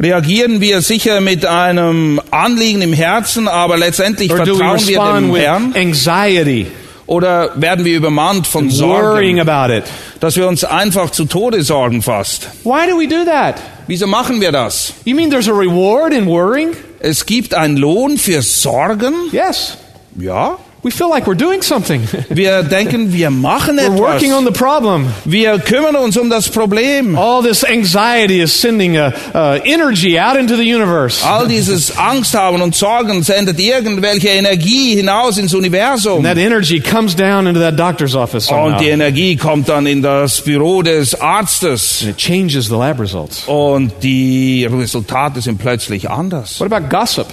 Reagieren 0.00 0.60
wir 0.60 0.80
sicher 0.82 1.20
mit 1.20 1.46
einem 1.46 2.20
Anliegen 2.30 2.82
im 2.82 2.92
Herzen, 2.92 3.46
aber 3.46 3.76
letztendlich 3.76 4.30
Or 4.30 4.38
vertrauen 4.38 4.86
wir 4.86 4.98
dem 5.14 5.34
Herrn? 5.36 5.72
anxiety, 5.76 6.66
Oder 7.06 7.52
werden 7.54 7.84
wir 7.84 7.96
übermannt 7.96 8.46
von 8.46 8.64
worrying 8.70 9.36
Sorgen, 9.36 9.40
about 9.48 9.72
it? 9.72 9.84
dass 10.20 10.36
wir 10.36 10.48
uns 10.48 10.64
einfach 10.64 11.10
zu 11.10 11.26
Tode 11.26 11.62
sorgen 11.62 12.02
fast? 12.02 12.48
Why 12.64 12.88
do 12.90 12.98
we 12.98 13.06
do 13.06 13.24
that? 13.24 13.56
Wieso 13.86 14.06
machen 14.06 14.40
wir 14.40 14.50
das? 14.50 14.94
You 15.04 15.14
mean 15.14 15.30
there's 15.30 15.48
a 15.48 15.52
reward 15.52 16.12
in 16.12 16.26
worrying? 16.26 16.70
Es 17.00 17.24
gibt 17.26 17.54
einen 17.54 17.76
Lohn 17.76 18.16
für 18.18 18.42
Sorgen? 18.42 19.14
Yes. 19.30 19.76
Ja. 20.18 20.56
We 20.84 20.90
feel 20.90 21.08
like 21.08 21.26
we're 21.26 21.34
doing 21.34 21.62
something. 21.62 22.02
Wir 22.28 22.62
denken, 22.62 23.10
wir 23.10 23.30
machen 23.30 23.78
we're 23.78 23.98
working 23.98 24.34
on 24.34 24.44
the 24.44 24.52
problem. 24.52 25.06
Wir 25.24 25.58
kümmern 25.58 25.96
uns 25.96 26.18
um 26.18 26.28
das 26.28 26.50
Problem. 26.50 27.16
All 27.16 27.42
this 27.42 27.64
anxiety 27.64 28.42
is 28.42 28.52
sending 28.52 28.98
a, 28.98 29.14
uh, 29.34 29.60
energy 29.64 30.18
out 30.18 30.36
into 30.36 30.56
the 30.56 30.64
universe. 30.64 31.24
All 31.24 31.46
dieses 31.46 31.96
Angst 31.96 32.34
haben 32.34 32.60
und 32.60 32.74
Sorgen 32.74 33.22
sendet 33.22 33.58
irgendwelche 33.58 34.28
Energie 34.28 34.96
hinaus 34.96 35.38
ins 35.38 35.54
Universum. 35.54 36.16
And 36.16 36.26
that 36.26 36.36
energy 36.36 36.80
comes 36.80 37.14
down 37.14 37.46
into 37.46 37.60
that 37.60 37.78
doctor's 37.78 38.14
office 38.14 38.48
somehow. 38.48 38.66
Und 38.66 38.80
die 38.80 38.90
Energie 38.90 39.36
kommt 39.36 39.70
dann 39.70 39.86
in 39.86 40.02
das 40.02 40.42
Büro 40.42 40.82
des 40.82 41.18
Arztes. 41.18 42.02
And 42.02 42.10
it 42.10 42.18
changes 42.18 42.66
the 42.66 42.76
lab 42.76 43.00
results. 43.00 43.44
Und 43.46 43.90
die 44.02 44.68
Resultate 44.70 45.40
sind 45.40 45.56
plötzlich 45.56 46.10
anders. 46.10 46.60
What 46.60 46.70
about 46.70 46.90
gossip? 46.90 47.28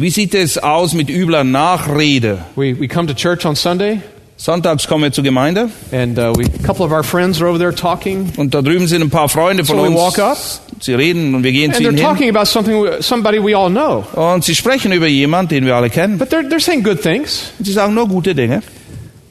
Wie 0.00 0.08
sieht 0.08 0.34
es 0.34 0.56
aus 0.56 0.94
mit 0.94 1.10
übler 1.10 1.44
Nachrede? 1.44 2.38
We, 2.56 2.74
we 2.80 2.88
come 2.88 3.06
to 3.06 3.12
church 3.12 3.44
on 3.44 3.54
Sunday, 3.54 4.00
Sonntags 4.38 4.88
kommen 4.88 5.04
wir 5.04 5.12
zur 5.12 5.24
Gemeinde 5.24 5.68
and 5.92 6.18
uh, 6.18 6.32
we, 6.34 6.46
a 6.46 6.66
couple 6.66 6.86
of 6.86 6.90
our 6.92 7.02
friends 7.04 7.42
are 7.42 7.50
over 7.50 7.58
there 7.58 7.74
talking, 7.74 8.32
und 8.38 8.54
da 8.54 8.62
drüben 8.62 8.86
sind 8.86 9.02
ein 9.02 9.10
paar 9.10 9.28
Freunde 9.28 9.62
von 9.66 9.76
So 9.76 9.82
we 9.82 9.88
uns. 9.88 9.96
walk 9.98 10.18
up. 10.18 10.38
Sie 10.80 10.94
reden 10.94 11.34
und 11.34 11.42
wir 11.42 11.52
gehen 11.52 11.66
and 11.66 11.76
zu 11.76 11.82
they're 11.82 11.88
ihnen 11.90 11.98
hin. 11.98 12.06
talking 12.06 12.30
about 12.34 12.46
something, 12.46 12.86
somebody 13.00 13.38
we 13.38 13.54
all 13.54 13.68
know. 13.68 14.06
Und 14.14 14.42
sie 14.42 14.54
sprechen 14.54 14.90
über 14.92 15.06
jemanden, 15.06 15.50
den 15.50 15.66
wir 15.66 15.76
alle 15.76 15.90
kennen. 15.90 16.16
But 16.16 16.32
they're, 16.32 16.48
they're 16.48 16.60
saying 16.64 16.82
good 16.82 17.02
things. 17.02 17.50
Und 17.58 17.66
sie 17.66 17.72
sagen 17.72 17.92
nur 17.92 18.08
gute 18.08 18.34
Dinge. 18.34 18.62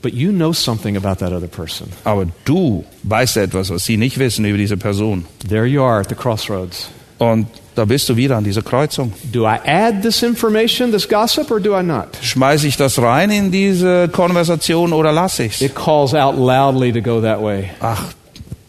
But 0.04 0.14
you 0.14 0.32
know 0.32 0.54
something 0.54 0.96
about 0.96 1.16
that 1.26 1.34
other 1.34 1.48
person. 1.48 1.88
Aber 2.04 2.28
du 2.46 2.86
weißt 3.02 3.38
etwas, 3.38 3.72
was 3.72 3.86
sie 3.86 3.98
nicht 3.98 4.20
wissen 4.20 4.46
über 4.46 4.60
diese 4.60 4.78
Person. 4.78 5.26
There 5.50 5.66
you 5.66 5.82
are 5.82 6.00
at 6.00 6.10
the 6.10 6.16
crossroads. 6.16 6.90
Und 7.20 7.48
da 7.76 7.86
bist 7.86 8.10
du 8.10 8.16
wieder 8.16 8.38
an 8.38 8.44
dieser 8.44 8.62
Kreuzung. 8.62 9.14
Do 9.32 9.46
I 9.46 9.58
add 9.66 10.02
this 10.02 10.24
information, 10.24 10.92
this 10.92 11.08
gossip, 11.08 11.52
or 11.52 11.60
do 11.60 11.78
I 11.78 11.84
not? 11.84 12.08
Schmeiße 12.22 12.68
ich 12.68 12.78
das 12.78 13.02
rein 13.02 13.30
in 13.30 13.52
diese 13.52 14.10
Konversation 14.10 14.92
oder 14.94 15.12
lasse 15.12 15.44
ich's? 15.44 15.62
It 15.62 15.76
calls 15.76 16.14
out 16.14 16.36
loudly 16.38 16.92
to 16.92 17.02
go 17.02 17.22
that 17.22 17.42
way. 17.42 17.70
Ach, 17.80 18.06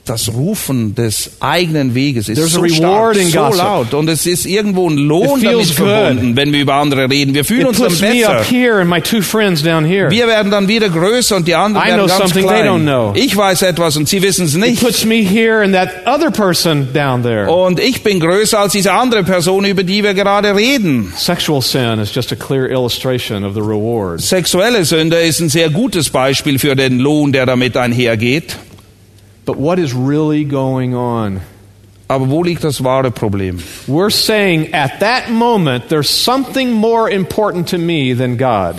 das 0.05 0.33
Rufen 0.33 0.95
des 0.95 1.33
eigenen 1.41 1.95
Weges 1.95 2.29
ist 2.29 2.37
There's 2.37 2.53
so 2.53 2.67
stark, 2.67 3.17
so 3.17 3.39
laut 3.57 3.95
und 3.95 4.09
es 4.09 4.27
ist 4.27 4.47
irgendwo 4.47 4.89
ein 4.89 4.97
Lohn 4.97 5.39
It 5.41 5.47
damit 5.47 5.67
feels 5.67 5.77
good. 5.77 5.87
verbunden, 5.89 6.37
wenn 6.37 6.53
wir 6.53 6.61
über 6.61 6.75
andere 6.75 7.09
reden. 7.09 7.35
Wir 7.35 7.45
fühlen 7.45 7.63
It 7.63 7.67
uns 7.69 7.79
dann 7.79 7.89
besser. 7.89 8.45
Wir 10.11 10.27
werden 10.27 10.51
dann 10.51 10.69
wieder 10.69 10.89
größer 10.89 11.37
und 11.37 11.47
die 11.47 11.55
anderen 11.55 11.87
I 11.87 11.91
know 11.93 11.97
werden 12.07 12.09
ganz 12.09 12.33
something 12.33 12.47
they 12.49 12.63
don't 12.63 12.63
klein. 12.63 12.83
know. 12.83 13.13
Ich 13.15 13.37
weiß 13.37 13.63
etwas 13.63 13.97
und 13.97 14.09
sie 14.09 14.23
wissen 14.23 14.47
es 14.47 14.55
nicht. 14.55 14.83
Und 17.49 17.81
ich 17.81 18.03
bin 18.03 18.21
größer 18.21 18.59
als 18.59 18.73
diese 18.73 18.93
andere 18.93 19.23
Person, 19.25 19.65
über 19.65 19.83
die 19.83 20.03
wir 20.03 20.15
gerade 20.15 20.55
reden. 20.57 21.13
Sexual 21.17 21.63
sin 21.63 21.99
is 21.99 22.15
just 22.15 22.33
a 22.33 22.37
clear 22.37 22.69
illustration 22.71 23.45
of 23.45 23.55
the 23.55 23.61
reward. 23.61 24.21
Sexuelle 24.21 24.85
Sünde 24.85 25.21
ist 25.21 25.41
ein 25.41 25.49
sehr 25.49 25.71
gutes 25.71 26.11
Beispiel 26.11 26.59
für 26.59 26.75
den 26.75 26.99
Lohn, 26.99 27.33
der 27.33 27.47
damit 27.47 27.77
einhergeht. 27.77 28.57
But 29.51 29.59
what 29.59 29.81
is 29.81 29.93
really 29.93 30.45
going 30.45 30.95
on? 30.95 31.41
Aber 32.07 32.31
wo 32.31 32.45
liegt 32.45 32.63
das 32.63 32.85
wahre 32.85 33.11
Problem? 33.11 33.59
We're 33.89 34.09
saying 34.09 34.73
at 34.73 35.01
that 35.01 35.29
moment, 35.29 35.89
there's 35.89 36.09
something 36.09 36.71
more 36.71 37.11
important 37.11 37.67
to 37.71 37.79
me 37.79 38.15
than 38.15 38.37
God. 38.37 38.77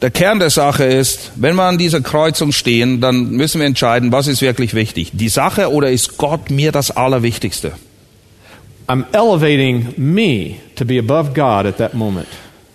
Der 0.00 0.10
Kern 0.10 0.38
der 0.38 0.48
Sache 0.48 0.84
ist, 0.84 1.32
wenn 1.36 1.56
wir 1.56 1.64
an 1.64 1.76
dieser 1.76 2.00
Kreuzung 2.00 2.52
stehen, 2.52 3.02
dann 3.02 3.32
müssen 3.32 3.60
wir 3.60 3.66
entscheiden, 3.66 4.12
was 4.12 4.28
ist 4.28 4.40
wirklich 4.40 4.72
wichtig. 4.72 5.10
Die 5.12 5.28
Sache 5.28 5.70
oder 5.70 5.90
ist 5.90 6.16
Gott 6.16 6.48
mir 6.48 6.72
das 6.72 6.90
Allerwichtigste? 6.90 7.72
I'm 8.88 9.04
elevating 9.12 9.92
me 9.98 10.56
to 10.76 10.86
be 10.86 10.98
above 10.98 11.34
God 11.34 11.66
at 11.66 11.76
that 11.76 11.92
moment. 11.92 12.28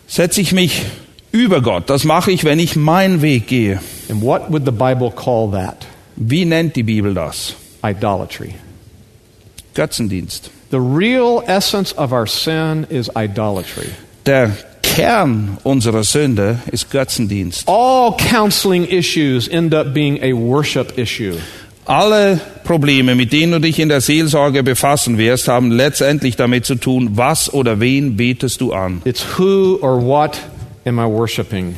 Setze 0.06 0.40
ich 0.40 0.52
mich 0.52 0.84
über 1.32 1.62
Gott? 1.62 1.90
Das 1.90 2.04
mache 2.04 2.30
ich, 2.30 2.44
wenn 2.44 2.60
ich 2.60 2.76
meinen 2.76 3.24
Weg 3.24 3.48
gehe. 3.48 3.80
And 4.08 4.22
what 4.22 4.52
would 4.52 4.66
the 4.66 4.72
Bible 4.72 5.10
call 5.10 5.50
that? 5.50 5.88
Wie 6.20 6.44
nennt 6.44 6.76
die 6.76 6.84
Bibel 6.84 7.14
das? 7.14 7.56
Idolatry. 7.82 8.54
Götzendienst. 9.74 10.52
The 10.70 10.78
real 10.78 11.42
essence 11.48 11.98
of 11.98 12.12
our 12.12 12.28
sin 12.28 12.86
is 12.90 13.10
idolatry. 13.16 13.88
Der 14.26 14.52
Kern 14.84 15.58
unserer 15.64 16.04
Sünde 16.04 16.60
ist 16.74 16.92
Götzendienst. 16.92 17.68
All 17.70 18.18
counseling 18.18 18.86
issues 18.86 19.48
end 19.48 19.74
up 19.74 19.94
being 19.94 20.22
a 20.22 20.34
worship 20.34 20.98
issue. 20.98 21.38
Alle 21.86 22.42
Probleme, 22.66 23.16
mit 23.16 23.32
denen 23.32 23.54
du 23.54 23.60
dich 23.60 23.80
in 23.80 23.88
der 23.88 24.02
Seelsorge 24.02 24.62
befassen 24.62 25.18
wirst, 25.18 25.48
haben 25.48 25.72
letztendlich 25.72 26.36
damit 26.36 26.66
zu 26.66 26.76
tun, 26.76 27.12
was 27.14 27.52
oder 27.52 27.80
wen 27.80 28.18
betest 28.18 28.60
du 28.60 28.74
an? 28.74 29.02
It's 29.06 29.26
who 29.38 29.80
or 29.82 30.04
what 30.04 30.38
am 30.86 31.00
I 31.00 31.06
worshiping? 31.06 31.76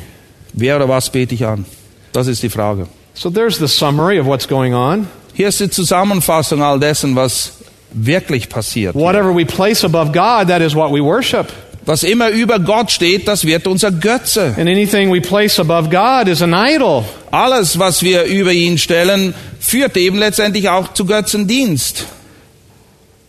Wer 0.52 0.76
oder 0.76 0.88
was 0.88 1.08
bete 1.10 1.34
ich 1.34 1.46
an? 1.46 1.64
Das 2.12 2.26
ist 2.26 2.42
die 2.42 2.50
Frage. 2.50 2.88
So 3.22 3.30
there's 3.30 3.58
the 3.58 3.68
summary 3.68 4.18
of 4.18 4.26
what's 4.26 4.48
going 4.48 4.74
on. 4.74 5.06
Hier 5.32 5.46
ist 5.46 5.60
die 5.60 5.70
Zusammenfassung 5.70 6.60
all 6.60 6.80
dessen, 6.80 7.14
was 7.14 7.52
wirklich 7.92 8.48
passiert. 8.48 8.96
Whatever 8.96 9.32
we 9.32 9.44
place 9.44 9.84
above 9.84 10.12
God, 10.12 10.48
that 10.48 10.60
is 10.60 10.74
what 10.74 10.90
we 10.90 11.00
worship. 11.00 11.52
Was 11.86 12.02
immer 12.02 12.30
über 12.30 12.58
Gott 12.58 12.90
steht, 12.90 13.28
das 13.28 13.44
wird 13.44 13.68
unser 13.68 13.92
Götze. 13.92 14.56
And 14.58 14.68
anything 14.68 15.12
we 15.12 15.20
place 15.20 15.60
above 15.60 15.88
God 15.88 16.26
is 16.26 16.42
an 16.42 16.52
idol. 16.52 17.04
Alles, 17.30 17.78
was 17.78 18.02
wir 18.02 18.24
über 18.24 18.50
ihn 18.50 18.76
stellen, 18.76 19.34
führt 19.60 19.96
eben 19.96 20.18
letztendlich 20.18 20.68
auch 20.68 20.92
zu 20.92 21.04
Götzendienst. 21.04 22.06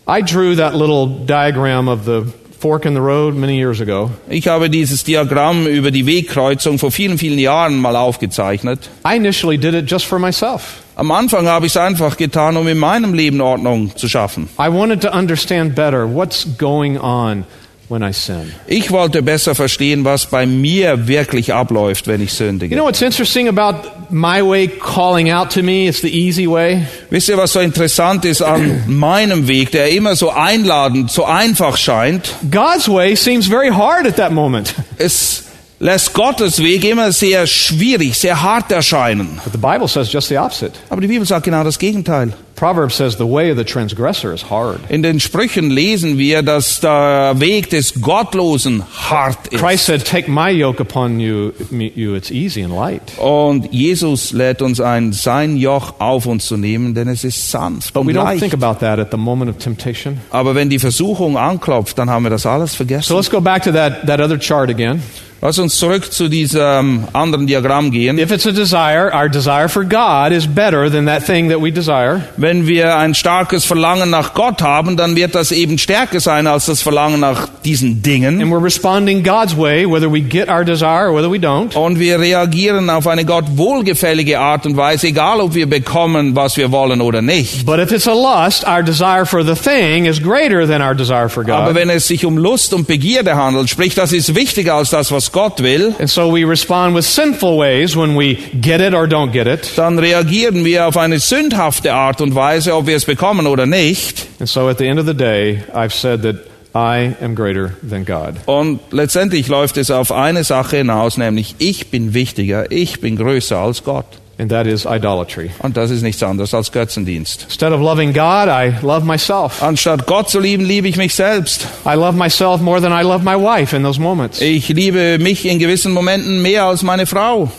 I 0.08 0.22
drew 0.22 0.56
that 0.56 0.74
little 0.74 1.06
diagram 1.24 1.86
of 1.86 2.04
the 2.04 2.24
fork 2.64 2.86
in 2.86 2.94
the 2.94 3.00
road 3.00 3.34
many 3.34 3.58
years 3.58 3.78
ago. 3.82 4.10
Ich 4.30 4.48
habe 4.48 4.70
dieses 4.70 5.04
Diagramm 5.04 5.66
über 5.66 5.90
die 5.90 6.06
Wegkreuzung 6.06 6.78
vor 6.78 6.90
vielen, 6.90 7.18
vielen 7.18 7.38
Jahren 7.38 7.78
mal 7.78 7.94
aufgezeichnet. 7.94 8.88
I 9.06 9.16
initially 9.16 9.58
did 9.58 9.74
it 9.74 9.90
just 9.90 10.06
for 10.06 10.18
myself. 10.18 10.80
Am 10.96 11.10
Anfang 11.10 11.46
habe 11.46 11.66
ich 11.66 11.72
es 11.72 11.76
einfach 11.76 12.16
getan, 12.16 12.56
um 12.56 12.66
in 12.66 12.78
meinem 12.78 13.12
Leben 13.12 13.42
Ordnung 13.42 13.94
zu 13.94 14.08
schaffen. 14.08 14.48
I 14.58 14.68
wanted 14.72 15.02
to 15.02 15.10
understand 15.10 15.74
better 15.74 16.06
what's 16.08 16.46
going 16.56 16.96
on 16.98 17.44
when 17.90 18.02
I 18.02 18.14
sin. 18.14 18.52
Ich 18.66 18.90
wollte 18.90 19.20
besser 19.22 19.54
verstehen, 19.54 20.06
was 20.06 20.24
bei 20.24 20.46
mir 20.46 21.06
wirklich 21.06 21.52
abläuft, 21.52 22.06
wenn 22.06 22.22
ich 22.22 22.30
You 22.30 22.46
sündige. 22.46 22.76
know 22.76 22.86
what's 22.86 23.02
interesting 23.02 23.46
about 23.46 23.86
my 24.14 24.42
way 24.42 24.68
calling 24.68 25.28
out 25.28 25.50
to 25.50 25.62
me? 25.62 25.88
It's 25.88 26.00
the 26.00 26.10
easy 26.10 26.46
way. 26.46 26.86
Wisst 27.10 27.28
ihr, 27.28 27.36
was 27.36 27.52
so 27.52 27.60
interessant 27.60 28.24
ist 28.24 28.40
an 28.40 28.84
meinem 28.98 29.48
Weg, 29.48 29.72
der 29.72 29.90
immer 29.90 30.14
so 30.14 30.30
einladend, 30.30 31.10
so 31.10 31.24
einfach 31.24 31.76
scheint? 31.76 32.32
God's 32.50 32.88
way 32.88 33.16
seems 33.16 33.48
very 33.48 33.70
hard 33.70 34.06
at 34.06 34.16
that 34.16 34.32
moment. 34.32 34.74
Es 34.98 35.43
lässt 35.84 36.14
Gottes 36.14 36.62
Weg 36.62 36.82
immer 36.84 37.12
sehr 37.12 37.46
schwierig, 37.46 38.16
sehr 38.16 38.40
hart 38.40 38.72
erscheinen. 38.72 39.38
But 39.44 39.52
the 39.52 39.58
Bible 39.58 39.86
says 39.86 40.10
just 40.10 40.28
the 40.28 40.38
opposite. 40.38 40.72
Aber 40.88 41.02
die 41.02 41.08
Bibel 41.08 41.26
sagt 41.26 41.44
genau 41.44 41.62
das 41.62 41.78
Gegenteil. 41.78 42.32
Proverbs 42.56 42.96
says 42.96 43.14
the 43.18 43.24
way 43.28 43.50
of 43.50 43.58
the 43.58 43.64
transgressor 43.64 44.32
is 44.32 44.48
hard. 44.48 44.78
In 44.88 45.02
den 45.02 45.20
Sprüchen 45.20 45.70
lesen 45.70 46.16
wir, 46.16 46.42
dass 46.42 46.80
der 46.80 47.34
Weg 47.38 47.68
des 47.68 48.00
Gottlosen 48.00 48.82
hart 49.10 49.48
ist. 49.48 49.60
Christ 49.60 49.84
said, 49.86 50.04
Take 50.06 50.30
my 50.30 50.50
yoke 50.50 50.80
upon 50.80 51.20
you, 51.20 51.50
you, 51.70 52.14
it's 52.14 52.30
easy 52.30 52.62
and 52.62 52.72
light. 52.74 53.02
Und 53.18 53.70
Jesus 53.72 54.32
lädt 54.32 54.62
uns 54.62 54.80
ein, 54.80 55.12
sein 55.12 55.56
Joch 55.58 55.94
auf 55.98 56.24
uns 56.26 56.46
zu 56.46 56.56
nehmen, 56.56 56.94
denn 56.94 57.08
es 57.08 57.24
ist 57.24 57.50
sanft 57.50 57.92
But 57.92 58.02
und 58.02 58.08
we 58.08 58.12
don't 58.18 58.24
leicht. 58.24 58.40
think 58.40 58.54
about 58.54 58.78
that 58.80 58.98
at 58.98 59.08
the 59.10 59.18
moment 59.18 59.50
of 59.50 59.58
temptation. 59.58 60.18
Aber 60.30 60.54
wenn 60.54 60.70
die 60.70 60.78
Versuchung 60.78 61.36
anklopft, 61.36 61.98
dann 61.98 62.08
haben 62.08 62.22
wir 62.22 62.30
das 62.30 62.46
alles 62.46 62.70
So 62.70 62.76
vergessen. 62.78 63.14
let's 63.16 63.28
go 63.30 63.40
back 63.40 63.64
to 63.64 63.72
that, 63.72 64.06
that 64.06 64.20
other 64.20 64.38
chart 64.38 64.70
again. 64.70 65.02
Lass 65.46 65.58
uns 65.58 65.76
zurück 65.76 66.10
zu 66.10 66.28
diesem 66.28 67.04
anderen 67.12 67.46
Diagramm 67.46 67.90
gehen. 67.90 68.18
If 68.18 68.30
it's 68.30 68.46
a 68.46 68.50
desire, 68.50 69.12
our 69.14 69.28
desire 69.28 69.68
for 69.68 69.84
God 69.84 70.32
is 70.32 70.46
better 70.46 70.90
than 70.90 71.04
that 71.04 71.26
thing 71.26 71.50
that 71.50 71.60
we 71.60 71.70
desire. 71.70 72.22
Wenn 72.38 72.66
wir 72.66 72.96
ein 72.96 73.14
starkes 73.14 73.66
Verlangen 73.66 74.08
nach 74.08 74.32
Gott 74.32 74.62
haben, 74.62 74.96
dann 74.96 75.16
wird 75.16 75.34
das 75.34 75.52
eben 75.52 75.76
stärker 75.76 76.20
sein 76.20 76.46
als 76.46 76.64
das 76.64 76.80
Verlangen 76.80 77.20
nach 77.20 77.46
diesen 77.62 78.00
Dingen. 78.00 78.40
And 78.40 78.50
we're 78.50 78.64
responding 78.64 79.22
God's 79.22 79.54
way, 79.54 79.84
whether 79.84 80.10
we 80.10 80.22
get 80.22 80.48
our 80.48 80.64
desire 80.64 81.10
or 81.10 81.14
whether 81.14 81.30
we 81.30 81.36
don't. 81.36 81.76
Und 81.76 81.98
wir 81.98 82.18
reagieren 82.18 82.88
auf 82.88 83.06
eine 83.06 83.26
Gott 83.26 83.44
wohlgefällige 83.54 84.40
Art 84.40 84.64
und 84.64 84.78
Weise, 84.78 85.08
egal 85.08 85.42
ob 85.42 85.54
wir 85.54 85.68
bekommen, 85.68 86.34
was 86.34 86.56
wir 86.56 86.72
wollen 86.72 87.02
oder 87.02 87.20
nicht. 87.20 87.66
But 87.66 87.80
if 87.80 87.92
it's 87.92 88.08
a 88.08 88.14
lust, 88.14 88.66
our 88.66 88.82
desire 88.82 89.26
for 89.26 89.44
the 89.44 89.54
thing 89.54 90.06
is 90.06 90.22
greater 90.22 90.66
than 90.66 90.80
our 90.80 90.94
desire 90.94 91.28
for 91.28 91.42
Aber 91.46 91.66
God. 91.66 91.74
wenn 91.74 91.90
es 91.90 92.06
sich 92.06 92.24
um 92.24 92.38
Lust 92.38 92.72
und 92.72 92.86
Begierde 92.86 93.36
handelt, 93.36 93.68
sprich, 93.68 93.94
das 93.94 94.14
ist 94.14 94.34
wichtiger 94.34 94.76
als 94.76 94.88
das, 94.88 95.12
was 95.12 95.33
Gott 95.34 95.60
will, 95.62 95.92
And 95.98 96.08
so 96.08 96.32
we 96.32 96.44
respond 96.44 96.94
with 96.94 97.04
sinful 97.04 97.58
ways 97.58 97.96
when 97.96 98.16
we 98.16 98.36
get 98.60 98.80
it 98.80 98.94
or 98.94 99.06
don't 99.08 99.32
get 99.32 99.48
it. 99.48 99.72
dann 99.76 99.98
reagieren 99.98 100.64
wir 100.64 100.86
auf 100.86 100.96
eine 100.96 101.18
sündhafte 101.18 101.92
Art 101.92 102.20
und 102.20 102.36
Weise, 102.36 102.72
ob 102.74 102.86
wir 102.86 102.94
es 102.96 103.04
bekommen 103.04 103.48
oder 103.48 103.66
nicht. 103.66 104.26
And 104.38 104.48
so 104.48 104.68
at 104.68 104.78
the 104.78 104.86
end 104.86 105.00
of 105.00 105.06
the 105.06 105.14
day, 105.14 105.64
I've 105.74 105.92
said 105.92 106.22
that 106.22 106.36
I 106.76 107.14
am 107.20 107.34
greater 107.34 107.72
than 107.88 108.04
God. 108.04 108.34
Und 108.46 108.78
letztendlich 108.92 109.48
läuft 109.48 109.76
es 109.76 109.90
auf 109.90 110.12
eine 110.12 110.44
Sache 110.44 110.76
hinaus, 110.78 111.18
nämlich 111.18 111.56
ich 111.58 111.90
bin 111.90 112.14
wichtiger, 112.14 112.70
ich 112.70 113.00
bin 113.00 113.16
größer 113.16 113.58
als 113.58 113.82
Gott. 113.84 114.06
And 114.38 114.50
that 114.50 114.66
is 114.66 114.84
idolatry. 114.84 115.50
Und 115.60 115.76
das 115.76 115.90
ist 115.90 116.02
nichts 116.02 116.22
anderes 116.22 116.54
als 116.54 116.72
Götzendienst. 116.72 117.44
Instead 117.44 117.72
of 117.72 117.80
loving 117.80 118.12
God, 118.12 118.48
I 118.48 118.74
love 118.82 119.06
myself. 119.06 119.62
Anstatt 119.62 120.06
Gott 120.06 120.28
zu 120.28 120.40
lieben, 120.40 120.64
liebe 120.64 120.88
ich 120.88 120.96
mich 120.96 121.14
selbst. 121.14 121.66
I 121.86 121.94
love 121.94 122.16
myself 122.16 122.60
more 122.60 122.80
than 122.80 122.92
I 122.92 123.02
love 123.02 123.24
my 123.24 123.36
wife 123.36 123.74
in 123.76 123.82
those 123.84 124.00
moments. 124.00 124.40
Ich 124.40 124.68
liebe 124.68 125.18
mich 125.18 125.46
in 125.46 125.58
gewissen 125.58 125.92
Momenten 125.92 126.42
mehr 126.42 126.64
als 126.64 126.82
meine 126.82 127.06
Frau. 127.06 127.50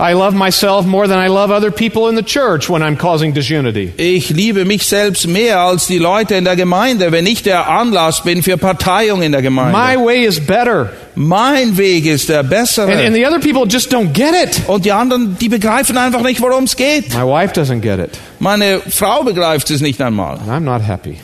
I 0.00 0.14
love 0.14 0.34
myself 0.34 0.86
more 0.86 1.06
than 1.06 1.18
I 1.18 1.28
love 1.28 1.50
other 1.50 1.70
people 1.70 2.08
in 2.08 2.16
the 2.16 2.22
church 2.22 2.70
when 2.70 2.82
I'm 2.82 2.96
causing 2.96 3.34
disunity. 3.34 3.92
Ich 3.98 4.30
liebe 4.30 4.64
mich 4.64 4.86
selbst 4.86 5.26
mehr 5.26 5.60
als 5.60 5.88
die 5.88 5.98
Leute 5.98 6.36
in 6.36 6.44
der 6.44 6.56
Gemeinde, 6.56 7.12
wenn 7.12 7.26
ich 7.26 7.42
der 7.42 7.68
Anlass 7.68 8.22
bin 8.22 8.42
für 8.42 8.56
Parteiung 8.56 9.20
in 9.20 9.32
der 9.32 9.42
My 9.42 9.44
Gemeinde. 9.44 10.02
way 10.02 10.24
is 10.24 10.40
better. 10.40 10.90
Mein 11.14 11.76
Weg 11.76 12.06
ist 12.06 12.30
der 12.30 12.42
bessere. 12.42 12.90
And, 12.90 13.00
and 13.08 13.14
the 13.14 13.26
other 13.26 13.40
people 13.40 13.66
just 13.68 13.92
don't 13.92 14.14
get 14.14 14.32
it. 14.32 14.62
Und 14.68 14.86
die 14.86 14.92
anderen, 14.92 15.36
die 15.38 15.50
begreifen 15.50 15.98
einfach 15.98 16.22
nicht, 16.22 16.40
worum 16.40 16.64
es 16.64 16.76
geht. 16.76 17.12
My 17.12 17.26
wife 17.26 17.52
doesn't 17.52 17.80
get 17.80 17.98
it. 17.98 18.18
Meine 18.38 18.80
Frau 18.80 19.22
begreift 19.22 19.70
es 19.70 19.82
nicht 19.82 20.00
einmal. 20.00 20.38
And 20.38 20.48
I'm 20.48 20.60
not 20.60 20.80
happy. 20.80 21.16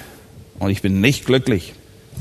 Und 0.59 0.69
ich 0.69 0.83
bin 0.83 1.01
nicht 1.01 1.25
glücklich. 1.25 1.73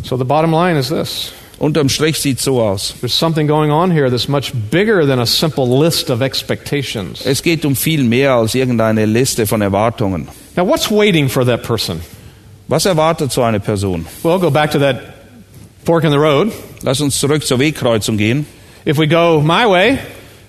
So 0.03 0.17
the 0.17 0.23
bottom 0.23 0.51
line 0.51 0.79
is 0.79 0.87
this 0.87 1.33
Unterm 1.57 1.87
Strich 1.89 2.19
sieht 2.19 2.39
so 2.41 2.61
aus. 2.61 2.93
there's 3.01 3.13
something 3.17 3.47
going 3.47 3.71
on 3.71 3.89
here 3.91 4.09
that's 4.09 4.27
much 4.27 4.51
bigger 4.71 5.05
than 5.05 5.19
a 5.19 5.25
simple 5.25 5.79
list 5.79 6.09
of 6.09 6.21
expectations. 6.21 7.25
Es 7.25 7.41
geht 7.41 7.63
um 7.65 7.75
viel 7.75 8.03
mehr 8.03 8.33
als 8.33 8.55
irgendeine 8.55 9.05
Liste 9.05 9.47
von 9.47 9.61
Erwartungen. 9.61 10.27
Now, 10.57 10.65
what's 10.67 10.89
waiting 10.91 11.29
for 11.29 11.45
that 11.45 11.63
person? 11.63 12.01
Was 12.67 12.85
erwartet 12.85 13.31
so 13.31 13.43
eine 13.43 13.59
Person? 13.59 14.05
Well, 14.23 14.39
go 14.39 14.49
back 14.49 14.71
to 14.71 14.79
that 14.79 14.99
fork 15.85 16.03
in 16.03 16.11
the 16.11 16.17
road. 16.19 16.51
Lass 16.81 16.99
uns 16.99 17.17
zurück 17.19 17.45
zur 17.45 17.59
Wegkreuzung 17.59 18.17
gehen. 18.17 18.45
If 18.85 18.97
we 18.97 19.07
go 19.07 19.39
my 19.41 19.65
way, 19.65 19.99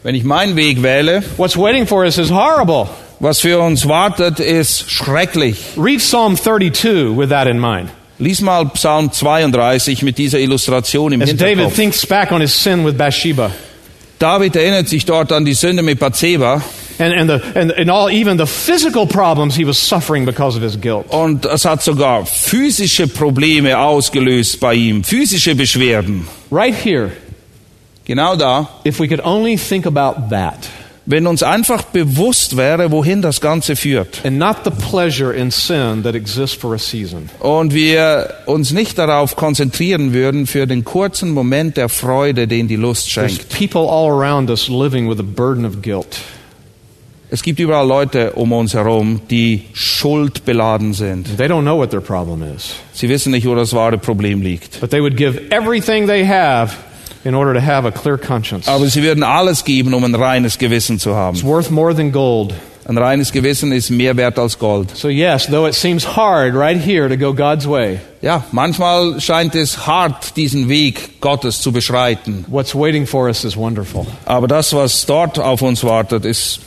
Wenn 0.02 0.14
ich 0.14 0.24
meinen 0.24 0.54
Weg 0.56 0.82
wähle, 0.82 1.22
what's 1.36 1.56
waiting 1.56 1.86
for 1.86 2.04
us 2.04 2.16
is 2.18 2.30
horrible. 2.30 2.88
was 3.20 3.40
für 3.40 3.58
uns 3.60 3.86
wartet, 3.88 4.38
ist 4.40 4.90
schrecklich. 4.90 5.58
Read 5.76 5.98
Psalm 6.00 6.36
32 6.36 7.16
with 7.16 7.28
that 7.30 7.46
in 7.48 7.58
mind. 7.58 7.90
Lies 8.18 8.40
mal 8.40 8.64
Psalm 8.70 9.12
32 9.12 10.02
mit 10.02 10.16
dieser 10.16 10.38
Illustration 10.38 11.12
im 11.12 11.22
As 11.22 11.28
David 11.30 11.48
Hinterkopf. 11.48 11.74
thinks 11.76 12.06
back 12.06 12.32
on 12.32 12.40
his 12.40 12.52
sin 12.62 12.84
with 12.86 12.94
Bathsheba. 12.96 13.50
David 14.18 14.56
erinnert 14.56 14.88
sich 14.88 15.04
dort 15.04 15.30
an 15.32 15.44
die 15.44 15.52
Sünde 15.54 15.82
mit 15.82 15.98
Bathseba 15.98 16.62
And, 16.98 17.12
and, 17.12 17.28
the, 17.28 17.58
and, 17.60 17.72
and 17.72 17.90
all, 17.90 18.08
even 18.10 18.38
the 18.38 18.46
physical 18.46 19.06
problems 19.06 19.54
he 19.54 19.66
was 19.66 19.76
suffering 19.76 20.24
because 20.24 20.56
of 20.56 20.62
his 20.62 20.80
guilt. 20.80 21.04
und 21.10 21.44
es 21.44 21.66
hat 21.66 21.82
sogar 21.82 22.24
physische 22.24 23.06
Probleme 23.06 23.76
ausgelöst 23.78 24.58
bei 24.60 24.72
ihm, 24.72 25.04
physische 25.04 25.54
Beschwerden. 25.54 26.26
Right 26.50 26.74
here, 26.74 27.10
Genau 28.06 28.34
da, 28.36 28.66
if 28.86 28.98
we 28.98 29.08
could 29.08 29.20
only 29.22 29.58
think 29.58 29.84
about 29.84 30.30
that 30.30 30.56
wenn 31.08 31.26
uns 31.28 31.42
einfach 31.44 31.82
bewusst 31.84 32.56
wäre, 32.56 32.90
wohin 32.90 33.22
das 33.22 33.40
Ganze 33.40 33.76
führt 33.76 34.20
and 34.24 34.38
not 34.38 34.56
the 34.64 34.70
pleasure 34.70 35.32
in 35.32 35.50
sin 35.52 36.02
that 36.02 36.14
exists 36.16 36.56
for 36.56 36.74
a 36.74 36.78
season. 36.78 37.30
und 37.40 37.72
wir 37.72 38.34
uns 38.46 38.72
nicht 38.72 38.98
darauf 38.98 39.36
konzentrieren 39.36 40.12
würden 40.12 40.46
für 40.46 40.66
den 40.66 40.84
kurzen 40.84 41.30
Moment 41.30 41.76
der 41.76 41.88
Freude, 41.88 42.48
den 42.48 42.66
die 42.68 42.76
Lust 42.76 43.10
schenkt. 43.10 43.46
Es 47.28 47.42
gibt 47.42 47.58
überall 47.58 47.86
Leute 47.88 48.32
um 48.32 48.52
uns 48.52 48.74
herum, 48.74 49.20
die 49.30 49.62
schuldbeladen 49.72 50.92
sind. 50.94 51.36
They 51.36 51.46
don't 51.48 51.62
know 51.62 51.76
what 51.76 51.90
their 51.90 52.00
problem 52.00 52.42
is, 52.42 52.74
Sie 52.92 53.08
wissen 53.08 53.32
nicht, 53.32 53.46
wo 53.46 53.54
das 53.54 53.72
wahre 53.72 53.98
Problem 53.98 54.42
liegt. 54.42 54.80
but 54.80 54.90
they 54.90 55.00
would 55.00 55.16
give 55.16 55.40
everything 55.50 56.06
they 56.06 56.24
have 56.24 56.72
in 57.26 57.34
order 57.34 57.52
to 57.54 57.60
have 57.60 57.86
a 57.86 57.90
clear 57.90 58.16
conscience. 58.18 58.68
Aber 58.68 58.86
sie 58.88 59.02
würden 59.02 59.22
alles 59.22 59.64
geben, 59.64 59.94
um 59.94 60.04
ein 60.04 60.14
reines 60.14 60.58
Gewissen 60.58 60.98
zu 60.98 61.10
It's 61.10 61.16
haben. 61.18 61.42
worth 61.42 61.70
more 61.70 61.94
than 61.94 62.12
gold. 62.12 62.54
Ein 62.88 62.98
reines 62.98 63.32
Gewissen 63.32 63.72
ist 63.72 63.90
mehr 63.90 64.16
wert 64.16 64.38
als 64.38 64.56
Gold. 64.60 64.96
So, 64.96 65.08
yes, 65.08 65.46
though 65.48 65.66
it 65.66 65.74
seems 65.74 66.04
hard 66.16 66.54
right 66.54 66.78
here 66.80 67.08
to 67.08 67.16
go 67.16 67.32
God's 67.34 67.66
way, 67.66 67.98
Ja, 68.22 68.44
manchmal 68.52 69.20
scheint 69.20 69.56
es 69.56 69.88
hart, 69.88 70.36
diesen 70.36 70.68
Weg 70.68 71.20
Gottes 71.20 71.60
zu 71.60 71.72
beschreiten. 71.72 72.44
what's 72.46 72.76
waiting 72.76 73.04
for 73.04 73.26
us 73.26 73.42
is 73.42 73.56
wonderful. 73.56 74.06
Aber 74.24 74.46
das, 74.46 74.72
was 74.72 75.04
dort 75.04 75.36
auf 75.40 75.62
uns 75.62 75.82
wartet, 75.82 76.24
ist 76.24 76.60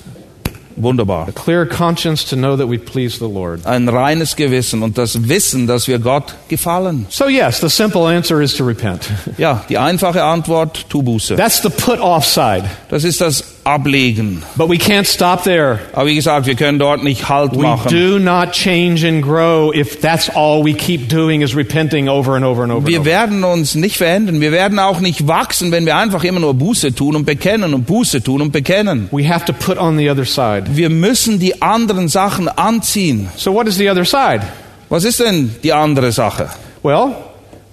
wunderbar. 0.82 1.28
A 1.28 1.32
clear 1.32 1.66
conscience 1.66 2.24
to 2.30 2.36
know 2.36 2.56
that 2.56 2.68
we 2.68 2.78
please 2.78 3.20
the 3.20 3.28
Lord. 3.28 3.66
Ein 3.66 3.88
reines 3.88 4.36
Gewissen 4.36 4.82
und 4.84 4.98
das 4.98 5.28
Wissen, 5.28 5.68
dass 5.68 5.88
wir 5.88 6.00
Gott 6.00 6.36
gefallen. 6.48 7.06
So, 7.10 7.28
yes, 7.28 7.60
the 7.60 7.70
simple 7.70 8.08
answer 8.08 8.42
is 8.42 8.56
to 8.56 8.66
repent. 8.66 9.10
Ja, 9.38 9.64
die 9.70 9.78
einfache 9.78 10.24
Antwort, 10.24 10.86
tu 10.90 11.04
Buße. 11.04 11.36
That's 11.36 11.62
the 11.62 11.70
put 11.70 12.00
off 12.00 12.26
side. 12.26 12.64
Das 12.90 13.04
ist 13.04 13.22
das 13.22 13.44
Ablegen. 13.70 14.44
But 14.56 14.70
we 14.70 14.76
can't 14.78 15.06
stop 15.06 15.44
there. 15.44 15.80
Aber 15.94 16.08
wie 16.08 16.16
gesagt, 16.16 16.46
wir 16.48 16.56
können 16.56 16.80
dort 16.80 17.04
nicht 17.04 17.30
Halt 17.30 17.54
We 17.54 17.62
machen. 17.62 17.90
do 17.90 18.20
not 18.20 18.52
change 18.54 19.08
and 19.08 19.22
grow 19.22 19.74
if 19.74 20.00
that's 20.02 20.30
all 20.30 20.64
we 20.66 20.74
keep 20.74 21.08
doing 21.10 21.42
is 21.42 21.56
repenting 21.56 22.10
over 22.10 22.36
and 22.36 22.44
over 22.46 22.64
and 22.64 22.72
over. 22.72 22.80
And 22.80 22.88
Wir 22.88 23.00
over. 23.02 23.10
werden 23.10 23.44
uns 23.44 23.76
nicht 23.76 23.98
verändern. 23.98 24.42
Wir 24.42 24.52
werden 24.52 24.80
auch 24.80 25.00
nicht 25.00 25.28
wachsen, 25.28 25.72
wenn 25.72 25.86
wir 25.86 25.96
einfach 25.98 26.24
immer 26.24 26.40
nur 26.40 26.54
Buße 26.54 26.94
tun 26.96 27.16
und 27.16 27.26
bekennen 27.26 27.74
und 27.74 27.86
Buße 27.86 28.24
tun 28.24 28.42
und 28.42 28.52
bekennen. 28.52 29.08
We 29.12 29.28
have 29.30 29.46
to 29.46 29.54
put 29.54 29.78
on 29.78 29.98
the 29.98 30.10
other 30.10 30.26
side. 30.26 30.64
Wir 30.74 30.90
müssen 30.90 31.40
die 31.40 31.62
anderen 31.62 32.08
Sachen 32.08 32.48
anziehen. 32.48 33.30
So, 33.36 33.54
what 33.54 33.68
is 33.68 33.78
the 33.78 33.90
other 33.90 34.06
side? 34.06 34.42
Was 34.90 35.04
ist 35.04 35.20
denn 35.20 35.56
die 35.64 35.72
andere 35.72 36.12
Sache? 36.12 36.50
Well, 36.82 37.16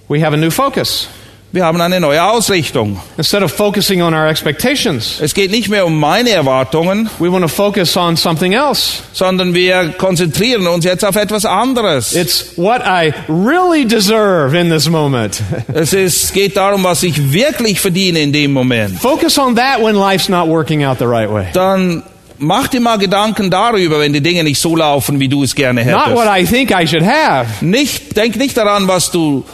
we 0.07 0.23
have 0.23 0.33
a 0.33 0.37
new 0.37 0.51
focus. 0.51 1.07
Wir 1.53 1.63
haben 1.63 1.79
eine 1.79 2.01
neue 2.01 2.21
Ausrichtung. 2.21 2.99
Instead 3.17 3.41
of 3.41 3.53
focusing 3.53 4.01
on 4.01 4.13
our 4.13 4.27
expectations, 4.27 5.19
Es 5.21 5.33
geht 5.33 5.49
nicht 5.49 5.69
mehr 5.69 5.85
um 5.85 5.97
meine 5.97 6.29
Erwartungen, 6.31 7.09
we 7.19 7.31
want 7.31 7.41
to 7.43 7.47
focus 7.47 7.95
on 7.95 8.17
something 8.17 8.51
else. 8.51 9.01
sondern 9.13 9.53
wir 9.53 9.93
konzentrieren 9.97 10.67
uns 10.67 10.83
jetzt 10.83 11.05
auf 11.05 11.15
etwas 11.15 11.45
anderes. 11.45 12.13
It's 12.13 12.57
what 12.57 12.81
I 12.85 13.13
really 13.29 13.85
deserve 13.85 14.57
in 14.59 14.69
this 14.69 14.89
moment. 14.89 15.41
Es 15.73 15.93
ist, 15.93 16.33
geht 16.33 16.57
darum, 16.57 16.83
was 16.83 17.01
ich 17.03 17.31
wirklich 17.31 17.79
verdiene 17.79 18.19
in 18.19 18.33
dem 18.33 18.51
Moment. 18.51 18.99
focus 18.99 19.37
on 19.39 19.55
that 19.55 19.81
when 19.81 19.95
life's 19.95 20.27
not 20.27 20.47
working 20.47 20.83
out 20.83 20.99
the 20.99 21.05
right 21.05 21.31
way. 21.31 21.45
Dann 21.53 22.03
mach 22.37 22.67
dir 22.67 22.81
mal 22.81 22.97
Gedanken 22.97 23.49
darüber, 23.49 24.01
wenn 24.01 24.11
die 24.11 24.21
Dinge 24.21 24.43
nicht 24.43 24.59
so 24.59 24.75
laufen, 24.75 25.19
wie 25.21 25.29
du 25.29 25.43
es 25.43 25.55
gerne 25.55 25.85
Not 25.85 26.13
what 26.13 26.27
hättest. 26.27 26.51
I 26.51 26.55
think 26.57 26.71
I 26.71 26.85
should 26.85 27.05
have, 27.05 27.47
Nicht, 27.65 28.17
denk 28.17 28.35
nicht 28.35 28.57
daran, 28.57 28.87
was 28.89 29.11
du 29.11 29.45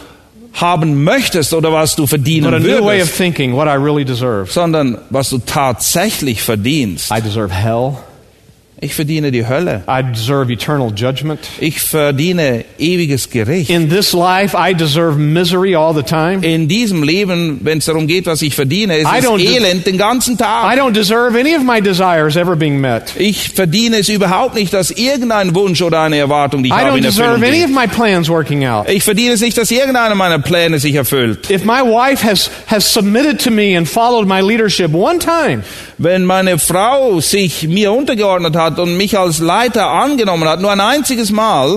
haben 0.54 1.02
möchtest 1.04 1.52
oder 1.52 1.72
was 1.72 1.96
du 1.96 2.06
verdienen 2.06 2.50
but 2.50 2.54
a 2.54 2.58
new 2.58 2.84
way 2.84 3.00
of 3.02 3.08
würdest, 3.08 3.16
thinking, 3.16 3.54
what 3.54 3.66
I 3.66 3.72
really 3.72 4.04
deserve. 4.04 4.50
sondern 4.50 4.98
was 5.10 5.30
du 5.30 5.38
tatsächlich 5.38 6.42
verdienst. 6.42 7.10
I 7.10 7.20
deserve 7.20 7.52
hell. 7.52 7.96
Ich 8.84 8.94
verdiene 8.94 9.32
die 9.32 9.48
Hölle. 9.48 9.82
I 9.88 10.02
deserve 10.02 10.52
eternal 10.52 10.92
judgment. 10.94 11.40
Ich 11.58 11.80
verdiene 11.80 12.66
ewiges 12.78 13.30
Gericht. 13.30 13.70
In 13.70 13.88
this 13.88 14.12
life, 14.12 14.54
I 14.54 14.74
deserve 14.74 15.18
misery 15.18 15.74
all 15.74 15.94
the 15.94 16.02
time. 16.02 16.40
In 16.42 16.68
diesem 16.68 17.02
Leben, 17.02 17.60
wenn 17.62 17.78
es 17.78 17.86
darum 17.86 18.06
geht, 18.06 18.26
was 18.26 18.42
ich 18.42 18.54
verdiene, 18.54 18.98
ist 18.98 19.06
I 19.06 19.20
es 19.20 19.40
Elend 19.40 19.86
den 19.86 19.96
ganzen 19.96 20.34
I 20.34 20.36
Tag. 20.36 20.78
don't 20.78 20.92
deserve 20.92 21.34
any 21.38 21.56
of 21.56 21.62
my 21.62 21.80
desires 21.80 22.36
ever 22.36 22.56
being 22.56 22.78
met. 22.78 23.14
Ich 23.18 23.54
verdiene 23.54 24.00
es 24.00 24.10
überhaupt 24.10 24.54
nicht, 24.54 24.74
dass 24.74 24.90
irgendein 24.90 25.54
Wunsch 25.54 25.80
oder 25.80 26.02
eine 26.02 26.18
Erwartung, 26.18 26.62
die 26.62 26.68
ich 26.68 26.74
I 26.74 26.80
habe, 26.80 26.98
in 26.98 27.04
Erfüllung 27.06 27.40
deserve 27.40 27.46
any 27.46 27.64
of 27.64 27.70
my 27.70 27.86
plans 27.86 28.28
working 28.28 28.66
out. 28.66 28.90
Ich 28.90 29.02
verdiene 29.02 29.32
es 29.32 29.40
nicht, 29.40 29.56
dass 29.56 29.70
irgendeiner 29.70 30.14
meiner 30.14 30.40
Pläne 30.40 30.78
sich 30.78 30.94
erfüllt. 30.94 31.48
If 31.48 31.64
my 31.64 31.80
wife 31.80 32.22
has, 32.22 32.50
has 32.66 32.84
submitted 32.92 33.42
to 33.42 33.50
me 33.50 33.78
and 33.78 33.88
followed 33.88 34.28
my 34.28 34.42
leadership 34.42 34.92
one 34.92 35.18
time, 35.18 35.62
Wenn 35.98 36.24
meine 36.24 36.58
Frau 36.58 37.20
sich 37.20 37.68
mir 37.68 37.92
untergeordnet 37.92 38.56
hat 38.56 38.78
und 38.78 38.96
mich 38.96 39.16
als 39.18 39.38
Leiter 39.38 39.88
angenommen 39.88 40.48
hat, 40.48 40.60
nur 40.60 40.72
ein 40.72 40.80
einziges 40.80 41.30
Mal, 41.30 41.76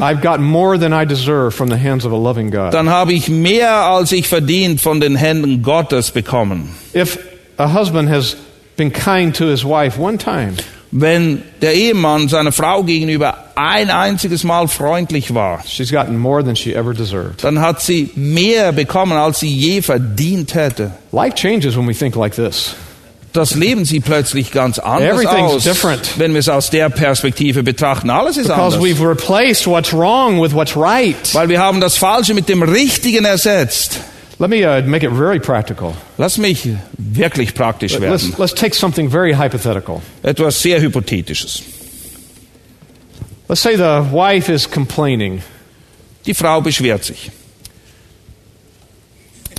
dann 2.71 2.89
habe 2.89 3.13
ich 3.13 3.29
mehr, 3.29 3.71
als 3.85 4.11
ich 4.11 4.27
verdient, 4.27 4.81
von 4.81 4.99
den 4.99 5.15
Händen 5.15 5.61
Gottes 5.61 6.11
bekommen. 6.11 6.75
If 6.95 7.19
a 7.57 7.71
husband 7.73 8.09
has 8.09 8.37
been 8.75 8.91
kind 8.91 9.35
to 9.35 9.45
his 9.45 9.63
wife 9.63 9.99
one 9.99 10.17
time, 10.17 10.53
Wenn 10.91 11.43
der 11.61 11.73
Ehemann 11.73 12.29
seiner 12.29 12.53
Frau 12.53 12.81
gegenüber 12.81 13.37
ein 13.55 13.89
einziges 13.89 14.45
Mal 14.45 14.69
freundlich 14.69 15.33
war, 15.33 15.61
dann 17.41 17.59
hat 17.59 17.81
sie 17.81 18.09
mehr 18.15 18.71
bekommen, 18.71 19.17
als 19.17 19.39
sie 19.41 19.53
je 19.53 19.81
verdient 19.81 20.53
hätte. 20.53 20.91
Life 21.11 21.35
changes 21.35 21.75
when 21.75 21.87
we 21.87 21.93
think 21.93 22.15
like 22.15 22.35
this. 22.35 22.73
Das 23.33 23.55
leben 23.55 23.85
sie 23.85 23.99
plötzlich 23.99 24.51
ganz 24.51 24.79
anders 24.79 25.25
aus, 25.25 25.63
different. 25.63 26.17
wenn 26.17 26.33
wir 26.33 26.39
es 26.39 26.49
aus 26.49 26.69
der 26.69 26.89
Perspektive 26.89 27.61
betrachten. 27.61 28.09
Alles 28.09 28.37
ist 28.37 28.47
Because 28.47 28.77
anders. 28.77 28.81
we've 28.81 29.07
replaced 29.07 29.67
what's 29.67 29.93
wrong 29.93 30.41
with 30.41 30.53
what's 30.53 30.75
right. 30.75 31.15
Weil 31.33 31.49
wir 31.49 31.59
haben 31.59 31.79
das 31.79 31.97
Falsche 31.97 32.33
mit 32.33 32.49
dem 32.49 32.63
Richtigen 32.63 33.25
ersetzt. 33.25 33.99
Let 34.39 34.49
me 34.49 34.63
uh, 34.65 34.81
make 34.87 35.03
it 35.03 35.11
very 35.11 35.39
practical. 35.39 35.93
Lass 36.17 36.37
mich 36.37 36.67
wirklich 36.97 37.53
praktisch 37.53 37.99
werden. 37.99 38.11
Let's, 38.11 38.37
let's 38.37 38.53
take 38.53 38.75
something 38.75 39.09
very 39.09 39.33
hypothetical. 39.33 40.01
Etwas 40.23 40.61
sehr 40.61 40.79
Hypothetisches. 40.79 41.63
Let's 43.49 43.61
say 43.61 43.75
the 43.75 44.11
wife 44.11 44.51
is 44.51 44.69
complaining. 44.69 45.41
Die 46.25 46.33
Frau 46.33 46.61
beschwert 46.61 47.03
sich. 47.03 47.31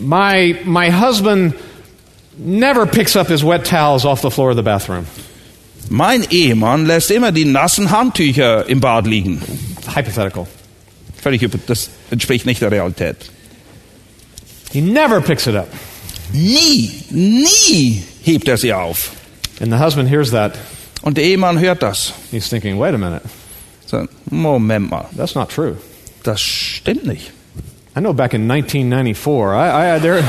My, 0.00 0.56
my 0.64 0.90
husband 0.90 1.54
never 2.38 2.86
picks 2.86 3.16
up 3.16 3.28
his 3.28 3.42
wet 3.44 3.64
towels 3.64 4.04
off 4.04 4.20
the 4.22 4.30
floor 4.30 4.50
of 4.50 4.56
the 4.56 4.62
bathroom. 4.62 5.06
Mein 5.90 6.24
Ehemann 6.30 6.86
lässt 6.86 7.10
immer 7.10 7.32
die 7.32 7.44
nassen 7.44 7.90
Handtücher 7.90 8.68
im 8.68 8.80
Bad 8.80 9.06
liegen. 9.06 9.40
Hypothetical. 9.94 10.46
Völlig 11.20 11.46
das 11.66 11.90
entspricht 12.10 12.46
nicht 12.46 12.60
der 12.60 12.70
Realität. 12.70 13.16
He 14.70 14.80
never 14.80 15.20
picks 15.20 15.46
it 15.46 15.54
up. 15.54 15.68
Nie, 16.32 16.90
nie 17.10 18.02
hebt 18.22 18.48
er 18.48 18.58
sie 18.58 18.72
auf. 18.74 19.12
And 19.60 19.72
the 19.72 19.78
husband 19.78 20.08
hears 20.10 20.30
that. 20.30 20.52
Und 21.02 21.16
der 21.16 21.24
Ehemann 21.24 21.58
hört 21.58 21.82
das. 21.82 22.12
He's 22.30 22.48
thinking, 22.48 22.78
wait 22.78 22.94
a 22.94 22.98
minute, 22.98 23.22
So, 23.86 24.06
Moment 24.30 24.90
mal, 24.90 25.06
that's 25.16 25.34
not 25.34 25.48
true. 25.48 25.76
das 26.22 26.40
stimmt 26.40 27.06
nicht. 27.06 27.32
I 27.96 28.00
know 28.00 28.12
back 28.12 28.34
in 28.34 28.46
1994, 28.50 29.54
I, 29.54 29.96
I, 29.96 30.00
there, 30.00 30.22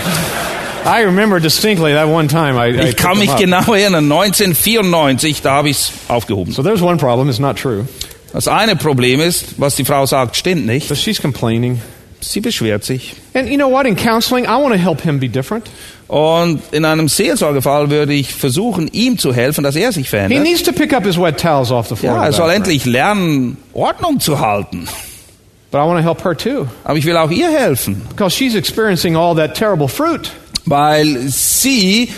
I 0.90 1.04
remember 1.04 1.40
distinctly 1.40 1.94
that 1.94 2.08
one 2.08 2.28
time 2.28 2.58
I, 2.58 2.70
I 2.72 2.90
Ich 2.90 2.96
kann 2.96 3.18
mich 3.18 3.36
genau 3.36 3.74
erinnern, 3.74 4.12
1994, 4.12 5.42
da 5.42 5.52
habe 5.54 5.70
ich 5.70 5.78
es 5.78 5.92
aufgehoben. 6.08 6.52
So 6.54 6.64
there's 6.64 6.82
one 6.82 6.98
problem, 6.98 7.30
it's 7.30 7.40
not 7.40 7.58
true. 7.58 7.86
Das 8.34 8.48
eine 8.48 8.76
Problem 8.76 9.20
ist, 9.20 9.60
was 9.60 9.76
die 9.76 9.86
Frau 9.86 10.06
sagt, 10.06 10.36
stimmt 10.36 10.66
nicht. 10.66 10.88
So 10.88 10.96
she's 10.96 11.22
complaining. 11.22 11.82
Sie 12.22 12.42
beschwert 12.42 12.84
sich. 12.84 13.16
And 13.34 13.50
you 13.50 13.56
know 13.58 13.70
what? 13.72 13.86
In 13.86 13.96
counseling, 13.96 14.46
I 14.46 14.58
want 14.62 14.74
to 14.74 14.80
help 14.80 15.02
him 15.02 15.20
be 15.20 15.30
different. 15.30 15.70
Und 16.08 16.62
in 16.72 16.86
einem 16.86 17.08
Seelsorgefall 17.08 17.90
würde 17.92 18.14
ich 18.14 18.34
versuchen, 18.34 18.88
ihm 18.92 19.18
zu 19.18 19.34
helfen, 19.34 19.64
dass 19.64 19.76
er 19.76 19.92
sich 19.92 20.08
He 20.08 20.10
verändert. 20.10 20.44
needs 20.44 20.64
to 20.64 20.72
pick 20.72 20.92
up 20.92 21.06
his 21.06 21.18
wet 21.20 21.40
towels 21.40 21.72
off 21.72 21.88
the 21.88 21.96
floor. 21.96 22.16
Ja, 22.16 22.26
er 22.26 22.34
soll 22.34 22.50
endlich 22.52 22.86
lernen, 22.86 23.58
Ordnung 23.74 24.20
zu 24.20 24.40
halten. 24.40 24.88
But 25.72 25.82
I 25.82 25.86
want 25.86 26.00
to 26.00 26.04
help 26.04 26.24
her 26.26 26.36
too. 26.36 26.68
Aber 26.84 26.98
ich 26.98 27.06
will 27.06 27.16
auch 27.16 27.30
ihr 27.30 27.52
helfen, 27.52 28.02
Because 28.10 28.36
she's 28.36 28.56
experiencing 28.56 29.16
all 29.16 29.36
that 29.36 29.56
terrible 29.56 29.88
fruit. 29.88 30.32
Weil 30.66 31.18
sie 31.28 32.10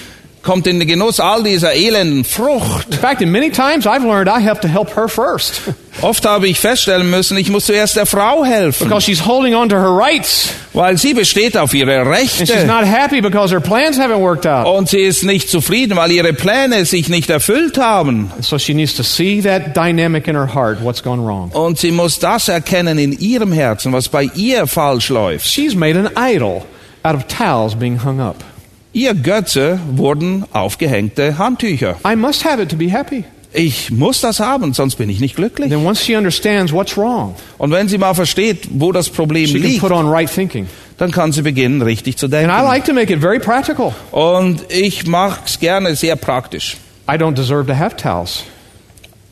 kommt 0.43 0.65
in 0.65 0.79
den 0.79 0.87
Genuss 0.87 1.19
all 1.19 1.43
dieser 1.43 1.73
elenden 1.75 2.23
Frucht. 2.23 2.87
In 2.91 2.97
fact, 2.97 3.21
in 3.21 3.31
many 3.31 3.51
times 3.51 3.85
I've 3.85 4.03
learned 4.03 4.27
I 4.27 4.43
have 4.43 4.59
to 4.61 4.67
help 4.67 4.95
her 4.95 5.07
first. 5.07 5.61
Oft 6.01 6.25
habe 6.25 6.47
ich 6.47 6.59
feststellen 6.59 7.11
müssen, 7.11 7.37
ich 7.37 7.49
muss 7.51 7.67
zuerst 7.67 7.95
der 7.95 8.07
Frau 8.07 8.43
helfen, 8.43 8.87
Because 8.87 9.05
she's 9.05 9.23
holding 9.23 9.53
on 9.53 9.69
to 9.69 9.75
her 9.75 9.95
rights. 9.95 10.49
weil 10.73 10.97
sie 10.97 11.13
besteht 11.13 11.55
auf 11.55 11.75
ihre 11.75 11.99
And 12.01 12.17
she's 12.27 12.49
Rechte. 12.49 12.65
not 12.65 12.85
happy 12.85 13.21
because 13.21 13.53
her 13.53 13.59
plans 13.61 13.99
haven't 13.99 14.19
worked 14.19 14.47
out. 14.47 14.65
Und 14.65 14.89
sie 14.89 15.01
ist 15.01 15.23
nicht 15.23 15.47
zufrieden, 15.47 15.95
weil 15.95 16.09
ihre 16.11 16.33
Pläne 16.33 16.85
sich 16.85 17.07
nicht 17.07 17.29
erfüllt 17.29 17.77
haben. 17.77 18.31
So 18.41 18.57
she 18.57 18.73
needs 18.73 18.95
to 18.95 19.03
see 19.03 19.41
that 19.43 19.75
dynamic 19.77 20.27
in 20.27 20.35
her 20.35 20.51
heart, 20.55 20.83
what's 20.83 21.03
gone 21.03 21.21
wrong. 21.23 21.51
Und 21.51 21.77
sie 21.77 21.91
muss 21.91 22.17
das 22.17 22.47
erkennen 22.47 22.97
in 22.97 23.11
ihrem 23.11 23.51
Herzen, 23.51 23.93
was 23.93 24.09
bei 24.09 24.23
ihr 24.33 24.65
falsch 24.65 25.09
läuft. 25.09 25.45
She's 25.47 25.75
made 25.75 25.99
an 25.99 26.09
idol 26.17 26.63
out 27.03 27.15
of 27.15 27.25
towels 27.27 27.75
being 27.75 28.03
hung 28.03 28.19
up. 28.19 28.43
Ihr 28.93 29.13
Götze 29.13 29.79
wurden 29.91 30.43
aufgehängte 30.51 31.37
Handtücher. 31.37 31.95
I 32.05 32.15
must 32.15 32.43
have 32.45 32.61
it 32.61 32.69
to 32.69 32.75
be 32.75 32.91
happy. 32.91 33.23
Ich 33.53 33.91
muss 33.91 34.21
das 34.21 34.39
haben, 34.39 34.73
sonst 34.73 34.95
bin 34.95 35.09
ich 35.09 35.19
nicht 35.19 35.35
glücklich. 35.35 35.69
Then 35.69 35.85
once 35.85 36.01
she 36.03 36.15
understands 36.15 36.71
what's 36.71 36.97
wrong, 36.97 37.35
Und 37.57 37.71
wenn 37.71 37.87
sie 37.89 37.97
mal 37.97 38.13
versteht, 38.13 38.67
wo 38.71 38.91
das 38.93 39.09
Problem 39.09 39.45
she 39.47 39.59
can 39.59 39.63
liegt, 39.63 39.81
put 39.81 39.91
on 39.91 40.07
right 40.07 40.29
thinking. 40.33 40.67
dann 40.97 41.11
kann 41.11 41.31
sie 41.33 41.41
beginnen, 41.41 41.81
richtig 41.81 42.15
zu 42.17 42.27
And 42.27 42.33
I 42.35 42.37
denken. 42.37 42.63
like 42.63 42.85
to 42.85 42.93
make 42.93 43.11
it 43.11 43.19
very 43.19 43.39
practical. 43.39 43.93
Und 44.11 44.61
ich 44.69 45.05
mache 45.05 45.41
es 45.45 45.59
gerne 45.59 45.95
sehr 45.95 46.15
praktisch. 46.15 46.77
I 47.09 47.15
don't 47.15 47.33
deserve 47.33 47.65
to 47.67 47.77
have 47.77 47.97
towels. 47.97 48.43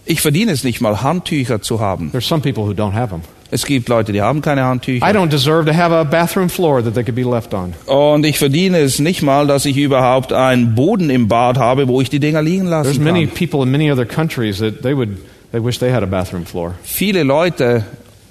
Ich 0.06 0.20
verdiene 0.22 0.52
es 0.52 0.64
nicht 0.66 0.82
mal, 0.82 1.02
Handtücher 1.02 1.62
zu 1.62 1.80
haben. 1.80 2.12
There's 2.12 2.28
some 2.28 2.42
people 2.42 2.64
who 2.64 2.72
don't 2.72 2.94
have 2.94 3.10
them. 3.10 3.22
Es 3.52 3.66
gibt 3.66 3.90
Leute, 3.90 4.12
die 4.12 4.22
haben 4.22 4.42
keine 4.42 4.62
I 4.62 4.64
Handtücher. 4.66 5.06
don't 5.08 5.30
deserve 5.30 5.66
to 5.66 5.74
have 5.76 5.92
a 5.94 6.04
bathroom 6.04 6.50
floor 6.50 6.84
that 6.84 6.94
they 6.94 7.04
could 7.04 7.16
be 7.16 7.24
left 7.24 7.54
on. 7.54 7.74
Und 7.88 8.26
ich 8.26 8.38
verdiene 8.38 8.78
es 8.80 9.00
nicht 9.00 9.24
mal, 9.24 9.48
dass 9.48 9.66
ich 9.66 9.76
überhaupt 9.78 10.32
einen 10.34 10.76
Boden 10.76 11.10
im 11.10 11.28
Bad 11.28 11.58
habe, 11.58 11.88
wo 11.88 12.00
ich 12.02 12.10
die 12.10 12.20
Dinger 12.20 12.42
liegen 12.44 12.68
There's 12.70 12.86
lassen 12.88 13.04
many 13.04 13.26
kann. 13.26 13.36
people 13.36 13.64
in 13.64 13.72
many 13.72 13.92
other 13.92 14.06
countries 14.06 14.60
that 14.60 14.82
they 14.84 14.96
would 14.96 15.18
they 15.52 15.64
wish 15.64 15.80
they 15.80 15.92
had 15.92 16.04
a 16.04 16.06
bathroom 16.06 16.46
floor. 16.46 16.76
Viele 16.84 17.24
Leute 17.24 17.84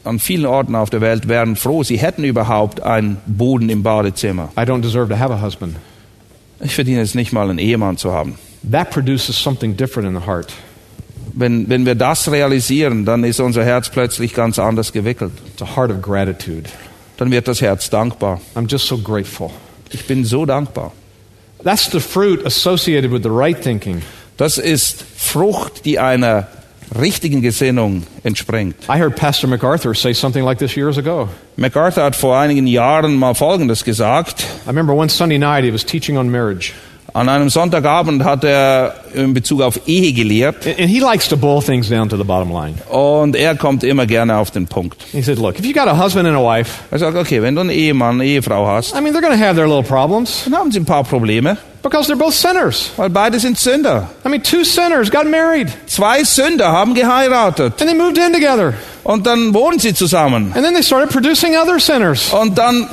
an 0.04 0.20
vielen 0.20 0.46
Orten 0.46 0.74
auf 0.76 0.88
der 0.90 1.00
Welt 1.00 1.28
wären 1.28 1.57
froh, 1.57 1.83
sie 1.83 1.98
hätten 1.98 2.22
überhaupt 2.24 2.81
einen 2.83 3.16
Boden 3.26 3.68
im 3.70 3.83
Badezimmer. 3.83 4.50
I 4.57 4.61
don't 4.62 4.83
deserve 4.83 5.09
to 5.12 5.18
have 5.18 5.33
a 5.35 5.42
husband. 5.42 5.74
Ich 6.61 6.74
verdiene 6.74 7.00
es 7.00 7.14
nicht 7.14 7.33
mal, 7.33 7.50
einen 7.50 7.59
Ehemann 7.59 7.96
zu 7.96 8.12
haben. 8.12 8.37
That 8.70 8.90
produces 8.90 9.37
something 9.40 9.76
different 9.76 10.09
in 10.09 10.14
the 10.20 10.26
heart. 10.26 10.52
Wenn, 11.38 11.68
wenn 11.68 11.87
wir 11.87 11.94
das 11.94 12.33
realisieren, 12.33 13.05
dann 13.05 13.22
ist 13.22 13.38
unser 13.38 13.64
Herz 13.64 13.90
plötzlich 13.90 14.35
ganz 14.35 14.59
anders 14.59 14.92
gewickelt. 14.92 15.31
It's 15.46 15.62
a 15.62 15.77
heart 15.77 15.92
of 15.92 16.03
gratitude. 16.03 16.64
Dann 17.16 17.31
wird 17.31 17.46
das 17.46 17.61
Herz 17.61 17.88
dankbar. 17.90 18.40
I'm 18.57 18.68
just 18.68 18.88
so 18.88 18.98
grateful. 18.98 19.51
Ich 19.90 20.09
bin 20.09 20.24
so 20.24 20.44
dankbar. 20.44 20.92
That's 21.62 21.88
the 21.92 22.01
fruit 22.01 22.44
associated 22.44 23.12
with 23.12 23.22
the 23.22 23.31
right 23.31 23.61
thinking. 23.61 24.03
Das 24.37 24.59
ist 24.59 25.05
Frucht, 25.16 25.85
die 25.85 26.01
einer 26.01 26.48
richtigen 27.01 27.40
Gesinnung 27.40 28.03
entspringt. 28.24 28.74
I 28.88 28.98
heard 28.98 29.14
Pastor 29.14 29.48
MacArthur 29.48 29.94
say 29.94 30.12
something 30.12 30.44
like 30.44 30.59
this 30.59 30.74
years 30.74 30.98
ago. 30.98 31.29
MacArthur 31.57 32.03
hat 32.03 32.16
vor 32.16 32.37
einigen 32.37 32.66
Jahren 32.66 33.14
mal 33.14 33.35
Folgendes 33.35 33.85
gesagt. 33.85 34.44
I 34.66 34.70
remember 34.70 34.92
one 34.92 35.09
Sunday 35.09 35.38
night 35.38 35.62
he 35.62 35.72
was 35.72 35.85
teaching 35.85 36.18
on 36.18 36.29
marriage. 36.29 36.72
An 37.14 37.29
einem 37.29 37.49
Sonntagabend 37.49 38.23
hat 38.23 38.44
er 38.44 38.94
in 39.14 39.33
Bezug 39.33 39.62
auf 39.62 39.81
Ehe 39.87 40.12
gelehrt 40.12 40.66
And 40.66 40.88
he 40.90 41.01
likes 41.01 41.27
to 41.29 41.37
boil 41.37 41.62
things 41.62 41.88
down 41.88 42.09
to 42.11 42.16
the 42.16 42.23
bottom 42.25 42.53
line. 42.53 42.75
und 42.90 43.35
er 43.35 43.55
kommt 43.57 43.83
immer 43.83 44.05
gerne 44.07 44.37
auf 44.37 44.51
den 44.51 44.66
Punkt. 44.66 45.03
He 45.12 45.23
said, 45.23 45.38
Look, 45.38 45.59
if 45.59 45.64
you 45.64 45.73
got 45.73 45.88
a 45.88 45.97
husband 45.97 46.29
and 46.29 46.37
a 46.37 46.40
wife, 46.42 46.71
Er 46.90 46.99
sagt, 46.99 47.16
okay, 47.16 47.40
wenn 47.40 47.55
du 47.55 47.62
einen 47.62 47.71
Ehemann, 47.71 48.16
eine 48.21 48.25
Ehefrau 48.27 48.66
hast, 48.66 48.94
I 48.94 49.01
mean, 49.01 49.14
they're 49.14 49.23
going 49.23 49.33
to 49.38 49.42
have 49.42 49.55
their 49.57 49.66
little 49.66 49.83
problems 49.83 50.42
dann 50.44 50.55
haben 50.57 50.71
sie 50.71 50.81
ein 50.81 50.85
paar 50.85 51.03
Probleme, 51.03 51.57
because 51.83 52.12
they're 52.12 52.18
both 52.18 52.35
sinners. 52.35 52.90
weil 52.99 53.09
beide 53.09 53.40
sind 53.40 53.59
Sünder. 53.59 54.11
I 54.27 54.29
mean, 54.29 54.42
two 54.42 54.62
sinners 54.62 55.11
got 55.11 55.25
married 55.27 55.68
Zwei 55.87 56.23
Sünder 56.25 56.71
haben 56.71 56.94
geheiratet 56.94 57.81
and 57.81 57.88
they 57.90 57.94
moved 57.94 58.18
in 58.18 58.33
together. 58.35 58.75
und 59.05 59.27
dann 59.27 59.55
wohnen 59.55 59.79
sie 59.79 59.94
zusammen 59.94 60.53
And 60.55 60.62
then 60.62 60.75
they 60.75 60.83
started 60.83 61.09
producing 61.11 61.57
other 61.57 61.81
sinners. 61.81 62.33
und 62.35 62.59
dann 62.59 62.87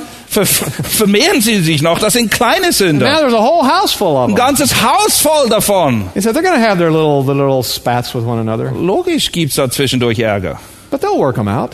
ver 0.44 0.70
vermehren 0.70 1.40
sie 1.40 1.60
sich 1.60 1.80
noch. 1.82 1.98
Das 1.98 2.12
sind 2.12 2.30
kleine 2.30 2.66
Now 2.66 2.72
Sünder. 2.72 3.06
there's 3.20 3.32
a 3.34 3.38
whole 3.40 3.66
house 3.66 3.92
full 3.92 4.16
of 4.16 4.28
Ein 4.28 4.34
them. 4.34 4.36
ganzes 4.36 4.74
Haus 4.82 5.18
voll 5.20 5.48
davon. 5.48 6.10
He 6.14 6.20
said 6.20 6.34
they're 6.34 6.42
going 6.42 6.60
to 6.60 6.60
have 6.68 6.78
their 6.78 6.90
little, 6.90 7.22
the 7.24 7.32
little 7.34 7.62
spats 7.62 8.14
with 8.14 8.24
one 8.24 8.38
another, 8.40 8.72
Logisch 8.72 9.30
gibt's 9.32 9.56
da 9.56 9.68
zwischendurch 9.70 10.18
Ärger. 10.18 10.58
but 10.90 11.00
they'll 11.00 11.18
work 11.18 11.36
them 11.36 11.48
out 11.48 11.72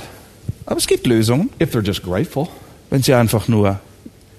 Aber 0.67 0.77
es 0.79 0.87
gibt 0.87 1.07
Lösungen, 1.07 1.51
if 1.59 1.73
they're 1.73 1.83
just 1.85 2.03
grateful. 2.03 2.49
wenn 2.91 3.03
sie 3.03 3.15
einfach 3.15 3.49
nur 3.49 3.81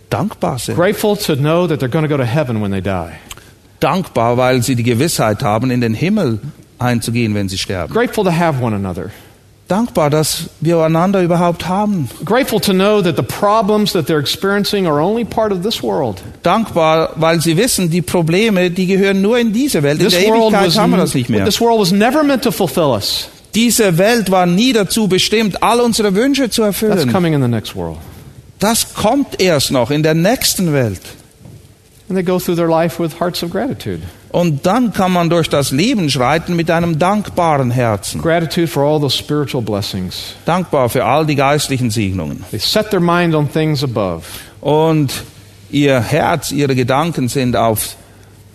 dankbar 0.10 0.58
sind. 0.60 0.76
Grateful 0.76 1.18
to 1.18 1.36
know 1.36 1.68
that 1.68 1.80
they're 1.80 1.90
going 1.90 2.04
to 2.04 2.10
go 2.10 2.18
to 2.18 2.26
heaven 2.26 2.62
when 2.62 2.72
they 2.72 2.82
die. 2.82 3.14
Dankbar, 3.80 4.38
weil 4.38 4.62
sie 4.64 4.76
die 4.76 4.84
Gewissheit 4.84 5.44
haben, 5.44 5.70
in 5.72 5.82
den 5.82 5.94
Himmel 5.94 6.40
einzugehen, 6.80 7.34
wenn 7.36 7.50
sie 7.50 7.58
sterben. 7.58 7.94
Grateful 7.94 8.24
to 8.24 8.32
have 8.32 8.62
one 8.64 8.74
another. 8.76 9.12
Dankbar, 9.70 10.10
dass 10.10 10.50
wir 10.60 10.78
einander 10.80 11.22
überhaupt 11.24 11.68
haben. 11.68 12.10
Grateful 12.26 12.60
to 12.60 12.74
know 12.74 13.02
that 13.02 13.16
the 13.16 13.24
problems 13.24 13.94
that 13.94 14.08
they're 14.08 14.20
experiencing 14.20 14.86
are 14.86 15.00
only 15.02 15.24
part 15.24 15.52
of 15.54 15.62
this 15.64 15.82
world. 15.82 16.22
Dankbar, 16.44 17.12
weil 17.16 17.40
sie 17.42 17.56
wissen, 17.56 17.90
die 17.90 18.02
Probleme, 18.02 18.70
die 18.70 18.86
gehören 18.88 19.22
nur 19.22 19.40
in 19.40 19.54
diese 19.54 19.82
Welt. 19.82 20.00
In 20.02 20.08
This 20.10 20.20
der 20.20 20.30
world, 20.30 20.52
Ewigkeit 20.54 20.68
was, 20.68 20.78
haben 20.78 20.92
wir 20.92 20.98
das 20.98 21.14
nicht 21.14 21.30
mehr. 21.30 21.46
this 21.46 21.62
world 21.62 21.80
was 21.80 21.92
never 21.92 22.24
meant 22.24 22.44
to 22.44 22.52
fulfill 22.52 22.92
us. 22.92 23.30
Diese 23.56 23.98
Welt 23.98 24.30
war 24.32 24.46
nie 24.46 24.74
dazu 24.74 25.08
bestimmt, 25.08 25.64
all 25.64 25.80
unsere 25.80 26.14
Wünsche 26.14 26.50
zu 26.50 26.62
That's 26.64 26.82
erfüllen. 26.82 27.12
coming 27.12 27.34
in 27.34 27.42
the 27.42 27.48
next 27.48 27.74
world. 27.76 27.98
Das 28.60 28.94
kommt 28.94 29.40
erst 29.40 29.72
noch 29.72 29.92
in 29.92 30.04
der 30.04 30.14
nächsten 30.14 30.74
Welt. 30.74 31.02
And 32.10 32.18
they 32.18 32.24
go 32.24 32.38
through 32.38 32.56
their 32.58 32.68
life 32.68 33.02
with 33.02 33.20
hearts 33.20 33.42
of 33.44 33.50
gratitude. 33.52 34.02
Und 34.34 34.66
dann 34.66 34.92
kann 34.94 35.14
man 35.14 35.30
durch 35.30 35.48
das 35.48 35.70
Leben 35.70 36.10
schreiten 36.10 36.56
mit 36.56 36.72
einem 36.72 36.98
dankbaren 36.98 37.70
Herzen. 37.70 38.20
Gratitude 38.20 38.68
for 38.68 38.84
all 38.84 39.00
those 39.00 39.16
spiritual 39.16 39.62
blessings. 39.64 40.34
Dankbar 40.44 40.90
für 40.90 41.06
all 41.06 41.24
die 41.24 41.36
geistlichen 41.36 41.92
Segnungen. 41.92 42.44
They 42.50 42.60
set 42.60 42.90
their 42.90 43.00
mind 43.00 43.36
on 43.36 43.48
things 43.48 43.84
above. 43.84 44.24
Und 44.60 45.24
ihr 45.70 46.00
Herz, 46.02 46.52
ihre 46.52 46.74
Gedanken 46.74 47.28
sind 47.30 47.56
auf 47.56 47.96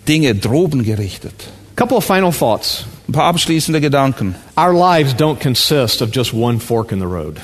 Dinge 0.05 0.35
droben 0.35 0.83
gerichtet. 0.83 1.33
couple 1.77 1.95
of 1.95 2.03
final 2.03 2.33
thoughts. 2.33 2.83
Ein 3.09 3.13
paar 3.13 3.23
abschließende 3.25 3.81
Gedanken. 3.81 4.35
Our 4.55 4.71
lives 4.71 5.15
don't 5.15 5.39
consist 5.41 6.03
of 6.03 6.09
just 6.13 6.31
one 6.31 6.59
fork 6.59 6.91
in 6.91 6.99
the 6.99 7.07
road. 7.07 7.37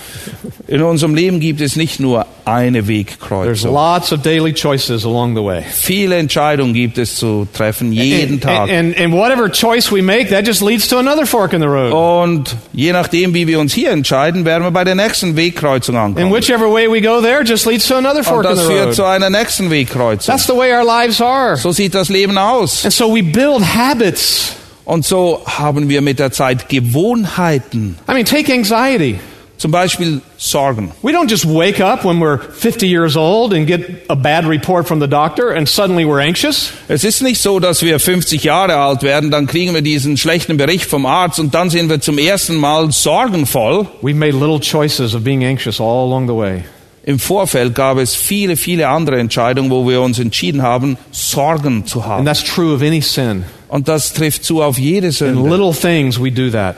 In 0.67 0.83
unserem 0.83 1.15
Leben 1.15 1.39
gibt 1.39 1.59
es 1.59 1.75
nicht 1.75 1.99
nur 1.99 2.27
eine 2.45 2.83
There's 2.83 2.87
Wegkreuzung. 2.87 3.73
lots 3.73 4.13
of 4.13 4.21
daily 4.21 4.53
choices 4.53 5.05
along 5.05 5.35
the 5.35 5.43
way. 5.43 5.63
Viele 5.67 6.17
Entscheidungen 6.17 6.75
gibt 6.75 6.99
es 6.99 7.15
zu 7.15 7.47
treffen, 7.51 7.91
jeden 7.91 8.33
And, 8.33 8.43
Tag. 8.43 8.69
and, 8.69 8.95
and 8.95 9.11
whatever 9.11 9.49
choice 9.51 9.91
we 9.91 10.03
make, 10.03 10.29
that 10.29 10.45
just 10.45 10.61
leads 10.61 10.87
to 10.89 10.99
another 10.99 11.25
fork 11.25 11.51
in 11.53 11.61
the 11.61 11.67
road. 11.67 11.91
Und 11.91 12.55
je 12.71 12.91
nachdem, 12.91 13.33
wie 13.33 13.47
wir 13.47 13.59
uns 13.59 13.73
hier 13.73 13.89
entscheiden, 13.89 14.45
werden 14.45 14.61
wir 14.61 14.69
bei 14.71 14.83
der 14.83 14.93
nächsten 14.93 15.35
Wegkreuzung 15.35 15.95
And 15.97 16.15
ankommen. 16.15 16.31
whichever 16.31 16.71
way 16.71 16.87
we 16.87 17.01
go 17.01 17.21
there 17.21 17.41
just 17.43 17.65
leads 17.65 17.87
to 17.87 17.95
another 17.95 18.19
Und 18.19 18.25
fork 18.25 18.43
in 18.45 18.51
das 18.51 18.59
the 18.59 18.71
führt 18.71 18.85
road. 18.89 18.93
zu 18.93 19.03
einer 19.05 19.31
nächsten 19.31 19.71
Wegkreuzung. 19.71 20.31
That's 20.31 20.45
the 20.45 20.53
way 20.55 20.71
our 20.73 20.85
lives 20.85 21.19
are. 21.21 21.57
So 21.57 21.71
sieht 21.71 21.95
das 21.95 22.09
Leben 22.09 22.37
aus. 22.37 22.83
And 22.83 22.93
so 22.93 23.11
we 23.11 23.23
build 23.23 23.63
habits. 23.75 24.57
Und 24.85 25.03
so 25.03 25.41
haben 25.45 25.89
wir 25.89 26.01
mit 26.01 26.19
der 26.19 26.31
Zeit 26.31 26.69
Gewohnheiten. 26.69 27.97
I 28.09 28.13
mean, 28.13 28.25
take 28.25 28.51
anxiety. 28.53 29.19
Zum 29.57 29.71
Beispiel 29.71 30.21
Sorgen. 30.37 30.91
We 31.01 31.13
don't 31.13 31.29
just 31.29 31.45
wake 31.45 31.79
up 31.79 32.03
when 32.03 32.19
we're 32.19 32.39
50 32.39 32.87
years 32.87 33.15
old 33.15 33.53
and 33.53 33.65
get 33.65 34.03
a 34.09 34.15
bad 34.15 34.45
report 34.45 34.85
from 34.85 34.99
the 34.99 35.07
doctor 35.07 35.55
and 35.55 35.67
suddenly 35.67 36.05
we're 36.05 36.19
anxious. 36.21 36.71
Es 36.89 37.05
ist 37.05 37.21
nicht 37.21 37.41
so, 37.41 37.59
dass 37.61 37.81
wir 37.81 37.99
50 37.99 38.43
Jahre 38.43 38.75
alt 38.75 39.01
werden, 39.01 39.31
dann 39.31 39.47
kriegen 39.47 39.73
wir 39.73 39.81
diesen 39.81 40.17
schlechten 40.17 40.57
Bericht 40.57 40.85
vom 40.89 41.05
Arzt 41.05 41.39
und 41.39 41.55
dann 41.55 41.69
sind 41.69 41.89
wir 41.89 42.01
zum 42.01 42.17
ersten 42.17 42.57
Mal 42.57 42.91
sorgenvoll. 42.91 43.87
We've 44.01 44.13
made 44.15 44.33
little 44.37 44.59
choices 44.59 45.15
of 45.15 45.23
being 45.23 45.45
anxious 45.45 45.79
all 45.79 46.05
along 46.05 46.27
the 46.27 46.35
way. 46.35 46.63
Im 47.03 47.17
Vorfeld 47.17 47.75
gab 47.75 47.97
es 47.97 48.13
viele, 48.13 48.57
viele 48.57 48.89
andere 48.89 49.19
Entscheidungen, 49.19 49.69
wo 49.71 49.87
wir 49.87 50.01
uns 50.01 50.19
entschieden 50.19 50.63
haben, 50.63 50.97
Sorgen 51.11 51.85
zu 51.85 52.01
And 52.01 52.07
haben. 52.09 52.25
that's 52.25 52.43
true 52.43 52.73
of 52.75 52.81
any 52.81 53.01
sin. 53.01 53.45
Und 53.67 53.87
das 53.87 54.13
trifft 54.13 54.43
zu 54.43 54.61
auf 54.61 54.77
jede 54.77 55.07
In 55.07 55.11
Sünde. 55.13 55.49
little 55.49 55.73
things, 55.73 56.19
we 56.19 56.31
do 56.31 56.49
that. 56.51 56.77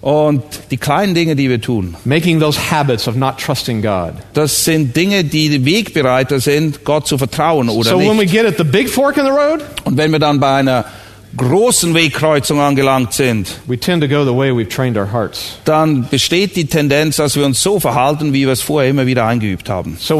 Und 0.00 0.42
die 0.72 0.78
kleinen 0.78 1.14
Dinge, 1.14 1.36
die 1.36 1.48
wir 1.48 1.60
tun, 1.60 1.94
Making 2.04 2.40
those 2.40 2.58
habits 2.72 3.06
of 3.06 3.14
not 3.14 3.38
trusting 3.38 3.82
God. 3.82 4.14
das 4.34 4.64
sind 4.64 4.96
Dinge, 4.96 5.22
die 5.22 5.64
Wegbereiter 5.64 6.40
sind, 6.40 6.84
Gott 6.84 7.06
zu 7.06 7.18
vertrauen 7.18 7.68
oder 7.68 7.90
So 7.90 7.98
when 7.98 8.16
we 8.18 8.22
nicht. 8.22 8.32
get 8.32 8.44
at 8.44 8.56
the 8.58 8.64
big 8.64 8.88
fork 8.88 9.16
in 9.16 9.24
the 9.24 9.30
road, 9.30 9.60
Und 9.84 9.96
wenn 9.96 10.10
wir 10.10 10.18
dann 10.18 10.40
bei 10.40 10.56
einer 10.56 10.84
großen 11.36 11.94
Wegkreuzung 11.94 12.60
angelangt 12.60 13.12
sind, 13.12 13.60
we 13.66 13.78
tend 13.78 14.02
to 14.02 14.08
go 14.08 14.24
the 14.24 14.36
way 14.36 14.50
we've 14.50 14.68
trained 14.68 14.96
our 14.96 15.10
hearts. 15.12 15.58
dann 15.64 16.08
besteht 16.08 16.56
die 16.56 16.66
Tendenz, 16.66 17.16
dass 17.16 17.36
wir 17.36 17.44
uns 17.44 17.60
so 17.62 17.80
verhalten, 17.80 18.32
wie 18.32 18.46
wir 18.46 18.52
es 18.52 18.62
vorher 18.62 18.90
immer 18.90 19.06
wieder 19.06 19.26
eingeübt 19.26 19.68
haben. 19.68 19.96
So. 19.98 20.18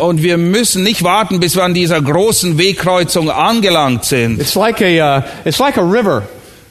Und 0.00 0.22
wir 0.22 0.36
müssen 0.36 0.82
nicht 0.82 1.02
warten, 1.02 1.40
bis 1.40 1.56
wir 1.56 1.64
an 1.64 1.74
dieser 1.74 2.00
großen 2.00 2.58
Wegkreuzung 2.58 3.30
angelangt 3.30 4.04
sind. 4.04 4.40
It's 4.40 4.54
like 4.54 4.80
a, 4.80 5.18
uh, 5.18 5.22
it's 5.44 5.58
like 5.58 5.78
a 5.78 5.82
river 5.82 6.22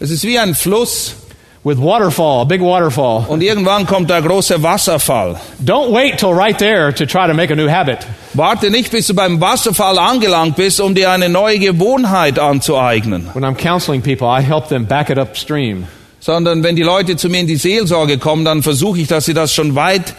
Es 0.04 0.12
ist 0.12 0.26
wie 0.26 0.38
ein 0.38 0.54
Fluss 0.54 1.16
with 1.64 1.78
waterfall, 1.78 2.42
a 2.42 2.46
big 2.46 2.62
waterfall. 2.62 3.26
und 3.28 3.42
irgendwann 3.42 3.86
kommt 3.86 4.10
der 4.10 4.22
große 4.22 4.62
Wasserfall. 4.62 5.40
Don't 5.64 5.92
wait 5.92 6.18
till 6.18 6.34
right 6.34 6.58
there 6.58 6.94
to 6.94 7.06
try 7.06 7.28
to 7.28 7.34
make 7.34 7.52
a 7.52 7.56
new 7.56 7.70
habit. 7.70 8.00
Warte 8.34 8.70
nicht, 8.70 8.92
bis 8.92 9.08
du 9.08 9.14
beim 9.14 9.40
Wasserfall 9.40 9.98
angelangt 9.98 10.56
bist, 10.56 10.82
um 10.82 10.94
dir 10.94 11.12
eine 11.12 11.30
neue 11.30 11.60
Gewohnheit 11.60 12.40
anzueignen. 12.40 13.30
When 13.34 13.44
I'm 13.46 13.56
counseling 13.56 14.02
people, 14.02 14.28
I 14.28 14.42
help 14.42 14.68
them 14.68 14.86
back 14.86 15.10
it 15.10 15.18
upstream. 15.18 15.88
Sondern 16.20 16.64
wenn 16.64 16.76
die 16.76 16.84
Leute 16.84 17.16
zu 17.18 17.30
mir 17.30 17.42
in 17.42 17.48
die 17.48 17.58
Seelsorge 17.58 18.18
kommen, 18.18 18.46
dann 18.46 18.64
versuche 18.64 19.00
ich, 19.00 19.08
dass 19.08 19.26
sie 19.26 19.34
das 19.34 19.54
schon 19.54 19.76
weit 19.76 20.14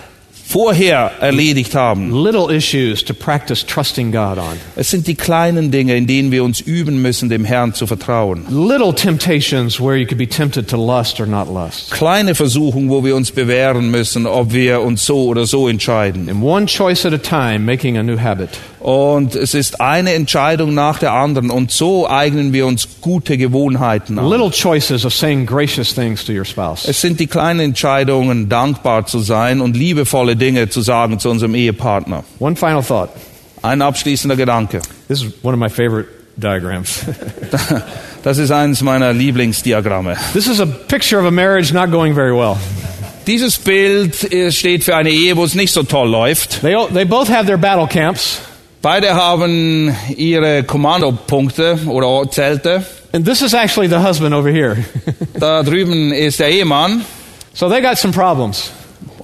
vorher 0.46 1.12
erledigt 1.20 1.74
haben. 1.74 2.12
Little 2.12 2.54
issues 2.54 3.04
to 3.04 3.14
practice 3.14 3.64
trusting 3.64 4.12
God 4.12 4.38
on. 4.38 4.58
Es 4.76 4.90
sind 4.90 5.06
die 5.06 5.14
kleinen 5.14 5.70
Dinge, 5.70 5.96
in 5.96 6.06
denen 6.06 6.30
wir 6.30 6.44
uns 6.44 6.60
üben 6.60 7.02
müssen, 7.02 7.28
dem 7.28 7.44
Herrn 7.44 7.74
zu 7.74 7.86
vertrauen. 7.86 8.44
Little 8.50 8.94
temptations 8.94 9.80
where 9.80 9.96
you 9.96 10.06
could 10.06 10.18
be 10.18 10.28
tempted 10.28 10.68
to 10.68 10.76
lust 10.76 11.20
or 11.20 11.26
not 11.26 11.48
lust. 11.48 11.90
Kleine 11.90 12.34
Versuchungen, 12.34 12.90
wo 12.90 13.04
wir 13.04 13.16
uns 13.16 13.30
bewähren 13.30 13.90
müssen, 13.90 14.26
ob 14.26 14.52
wir 14.52 14.82
uns 14.82 15.04
so 15.04 15.24
oder 15.24 15.46
so 15.46 15.68
entscheiden. 15.68 16.28
And 16.28 16.42
one 16.42 16.66
choice 16.66 17.04
at 17.06 17.12
a 17.12 17.18
time, 17.18 17.60
making 17.60 17.96
a 17.96 18.02
new 18.02 18.18
habit. 18.18 18.50
Und 18.84 19.34
es 19.34 19.54
ist 19.54 19.80
eine 19.80 20.12
Entscheidung 20.12 20.74
nach 20.74 20.98
der 20.98 21.14
anderen. 21.14 21.48
Und 21.48 21.70
so 21.70 22.06
eignen 22.06 22.52
wir 22.52 22.66
uns 22.66 22.86
gute 23.00 23.38
Gewohnheiten 23.38 24.18
an. 24.18 24.28
Little 24.28 24.50
choices 24.50 25.06
of 25.06 25.14
saying 25.14 25.46
gracious 25.46 25.94
things 25.94 26.22
to 26.22 26.32
your 26.32 26.44
spouse. 26.44 26.86
Es 26.86 27.00
sind 27.00 27.18
die 27.18 27.26
kleinen 27.26 27.60
Entscheidungen, 27.60 28.50
dankbar 28.50 29.06
zu 29.06 29.20
sein 29.20 29.62
und 29.62 29.74
liebevolle 29.74 30.36
Dinge 30.36 30.68
zu 30.68 30.82
sagen 30.82 31.18
zu 31.18 31.30
unserem 31.30 31.54
Ehepartner. 31.54 32.24
One 32.40 32.56
final 32.56 32.82
thought. 32.82 33.08
Ein 33.62 33.80
abschließender 33.80 34.36
Gedanke. 34.36 34.82
This 35.08 35.22
is 35.22 35.32
one 35.40 35.54
of 35.54 35.58
my 35.58 35.70
favorite 35.70 36.10
diagrams. 36.36 37.04
Das 38.22 38.38
ist 38.38 38.50
eines 38.50 38.80
meiner 38.80 39.12
Lieblingsdiagramme. 39.12 40.16
this 40.32 40.46
is 40.46 40.58
a 40.58 40.64
picture 40.64 41.20
of 41.20 41.26
a 41.26 41.30
marriage 41.30 41.74
not 41.74 41.90
going 41.90 42.14
very 42.14 42.34
well. 42.34 42.56
Dieses 43.26 43.58
Bild 43.58 44.30
äh, 44.32 44.50
steht 44.50 44.84
für 44.84 44.96
eine 44.96 45.10
Ehe, 45.10 45.36
wo 45.36 45.44
es 45.44 45.54
nicht 45.54 45.72
so 45.72 45.82
toll 45.82 46.08
läuft. 46.08 46.62
They, 46.62 46.74
they 46.92 47.04
both 47.04 47.30
have 47.30 47.44
their 47.44 47.58
battle 47.58 47.86
camps. 47.86 48.40
Beide 48.84 49.14
haben 49.14 49.96
ihre 50.14 50.62
Kommandopunkte 50.62 51.78
oder 51.86 52.30
Zelte. 52.30 52.84
And 53.14 53.24
this 53.26 53.40
is 53.40 53.54
actually 53.54 53.88
the 53.88 54.06
husband 54.06 54.34
over 54.34 54.50
here. 54.50 54.76
Da 55.40 55.62
drüben 55.62 56.12
ist 56.12 56.38
der 56.38 56.50
Ehemann. 56.50 57.02
so 57.54 57.70
they 57.70 57.80
got 57.80 57.96
some 57.96 58.12
problems. 58.12 58.72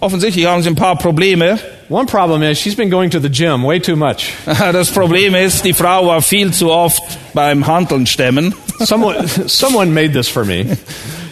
Offensichtlich 0.00 0.46
haben 0.46 0.62
sie 0.62 0.70
ein 0.70 0.76
paar 0.76 0.96
Probleme. 0.96 1.58
One 1.90 2.06
problem 2.06 2.42
is 2.42 2.58
she's 2.58 2.74
been 2.74 2.88
going 2.88 3.10
to 3.10 3.20
the 3.20 3.28
gym 3.28 3.62
way 3.62 3.78
too 3.78 3.96
much. 3.96 4.32
Das 4.72 4.90
Problem 4.90 5.34
ist, 5.34 5.62
die 5.62 5.74
Frau 5.74 6.06
war 6.06 6.22
viel 6.22 6.54
zu 6.54 6.72
oft 6.72 7.02
beim 7.34 7.66
Handeln 7.66 8.06
stemmen. 8.06 8.54
Someone, 8.78 9.28
someone 9.46 9.92
made 9.92 10.12
this 10.12 10.26
for 10.26 10.46
me. 10.46 10.78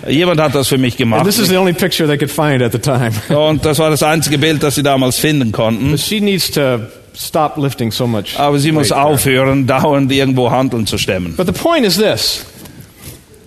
Jemand 0.07 0.39
hat 0.39 0.55
das 0.55 0.69
für 0.69 0.77
mich 0.77 0.93
And 0.95 0.99
gemacht. 0.99 1.25
this 1.25 1.39
is 1.39 1.49
the 1.49 1.57
only 1.57 1.73
picture 1.73 2.07
they 2.07 2.19
could 2.19 2.31
find 2.31 2.61
at 2.61 2.73
the 2.73 2.79
time. 2.79 3.13
Und 3.35 3.65
das 3.65 3.79
war 3.79 3.89
das 3.89 4.03
einzige 4.03 4.37
Bild, 4.37 4.63
das 4.63 4.75
sie 4.75 4.83
damals 4.83 5.17
finden 5.17 5.51
konnten. 5.51 5.93
But 5.93 6.01
she 6.01 6.21
needs 6.21 6.51
to 6.51 6.81
stop 7.19 7.57
lifting 7.57 7.91
so 7.91 8.07
much. 8.07 8.39
Aber 8.39 8.59
sie 8.59 8.73
muss 8.73 8.93
aufhören, 8.93 9.67
dauernd 9.67 10.11
irgendwo 10.13 10.51
Handeln 10.51 10.87
zu 10.87 10.99
stemmen. 10.99 11.35
But 11.37 11.47
the 11.47 11.53
point 11.53 11.85
is 11.85 11.97
this 11.97 12.45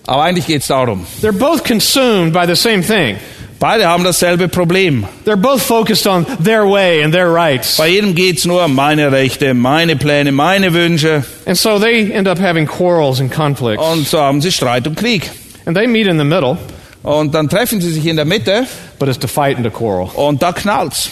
Aber 0.06 0.22
eigentlich 0.24 0.46
geht 0.46 0.62
es 0.62 0.66
darum. 0.68 1.06
they're 1.22 1.32
both 1.32 1.64
consumed 1.64 2.32
by 2.32 2.44
the 2.46 2.56
same 2.56 2.82
thing. 2.82 3.16
Beide 3.60 3.86
haben 3.86 4.02
dasselbe 4.02 4.48
Problem. 4.48 5.06
They're 5.24 5.36
both 5.36 5.62
focused 5.62 6.08
on 6.08 6.26
their 6.42 6.68
way 6.68 7.00
and 7.04 7.14
their 7.14 7.32
rights. 7.32 7.76
Bei 7.76 7.86
jedem 7.88 8.12
geht 8.16 8.38
es 8.38 8.44
nur 8.44 8.64
um 8.64 8.74
meine 8.74 9.12
Rechte, 9.12 9.54
meine 9.54 9.94
Pläne, 9.94 10.32
meine 10.32 10.72
Wünsche. 10.72 11.22
And 11.46 11.56
so 11.56 11.78
they 11.78 12.10
end 12.12 12.26
up 12.26 12.40
having 12.40 12.66
quarrels 12.66 13.20
and 13.20 13.30
conflicts. 13.32 13.80
Und 13.80 14.08
so 14.08 14.18
haben 14.18 14.40
sie 14.40 14.50
Streit 14.50 14.88
und 14.88 14.96
Krieg. 14.96 15.30
And 15.64 15.76
they 15.76 15.86
meet 15.86 16.08
in 16.08 16.18
the 16.18 16.24
middle, 16.24 16.58
Und 17.04 17.32
dann 17.36 17.48
treffen 17.48 17.80
sie 17.80 17.92
sich 17.92 18.04
in 18.06 18.16
der 18.16 18.24
Mitte 18.24 18.66
but 18.98 19.08
it's 19.08 19.18
to 19.18 19.28
fight 19.28 19.56
and 19.56 19.64
to 19.64 19.70
quarrel. 19.70 20.10
und 20.16 20.42
da 20.42 20.50
knallt's. 20.52 21.10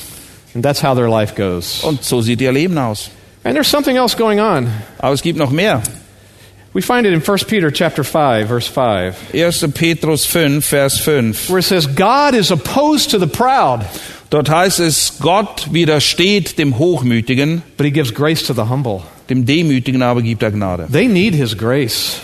And 0.55 0.65
that's 0.65 0.83
how 0.83 0.95
their 0.95 1.09
life 1.09 1.35
goes. 1.35 1.83
Und 1.85 2.03
so 2.05 2.21
sieht 2.21 2.41
ihr 2.41 2.53
Leben 2.53 2.77
aus. 2.79 3.11
And 3.45 3.55
there's 3.55 3.71
something 3.71 3.97
else 3.97 4.17
going 4.17 4.41
on. 4.41 4.69
Aber 4.99 5.15
es 5.15 5.23
gibt 5.23 5.39
noch 5.39 5.51
mehr. 5.51 5.83
We 6.73 6.83
find 6.83 7.05
it 7.05 7.13
in 7.13 7.21
1 7.21 7.45
Peter 7.47 7.73
chapter 7.73 8.05
5 8.05 8.47
verse 8.47 8.69
5 8.69 9.35
1. 9.35 9.73
Petrus 9.75 10.25
5, 10.25 10.65
Vers 10.65 11.01
5. 11.01 11.49
where 11.51 11.59
it 11.59 11.65
says 11.65 11.87
God 11.87 12.35
is 12.35 12.51
opposed 12.53 13.11
to 13.11 13.19
the 13.19 13.27
proud 13.27 13.85
Dort 14.31 14.49
heißt 14.49 14.79
es, 14.79 15.19
Gott 15.19 15.73
widersteht 15.73 16.57
dem 16.57 16.79
Hochmütigen, 16.79 17.63
but 17.77 17.85
he 17.85 17.91
gives 17.91 18.15
grace 18.15 18.45
to 18.45 18.55
the 18.55 18.69
humble. 18.71 19.03
dem 19.29 19.45
Demütigen 19.45 20.03
aber 20.03 20.23
gibt 20.23 20.45
er 20.45 20.53
Gnade. 20.53 20.87
They 20.91 21.09
need 21.09 21.35
his 21.35 21.57
grace. 21.57 22.21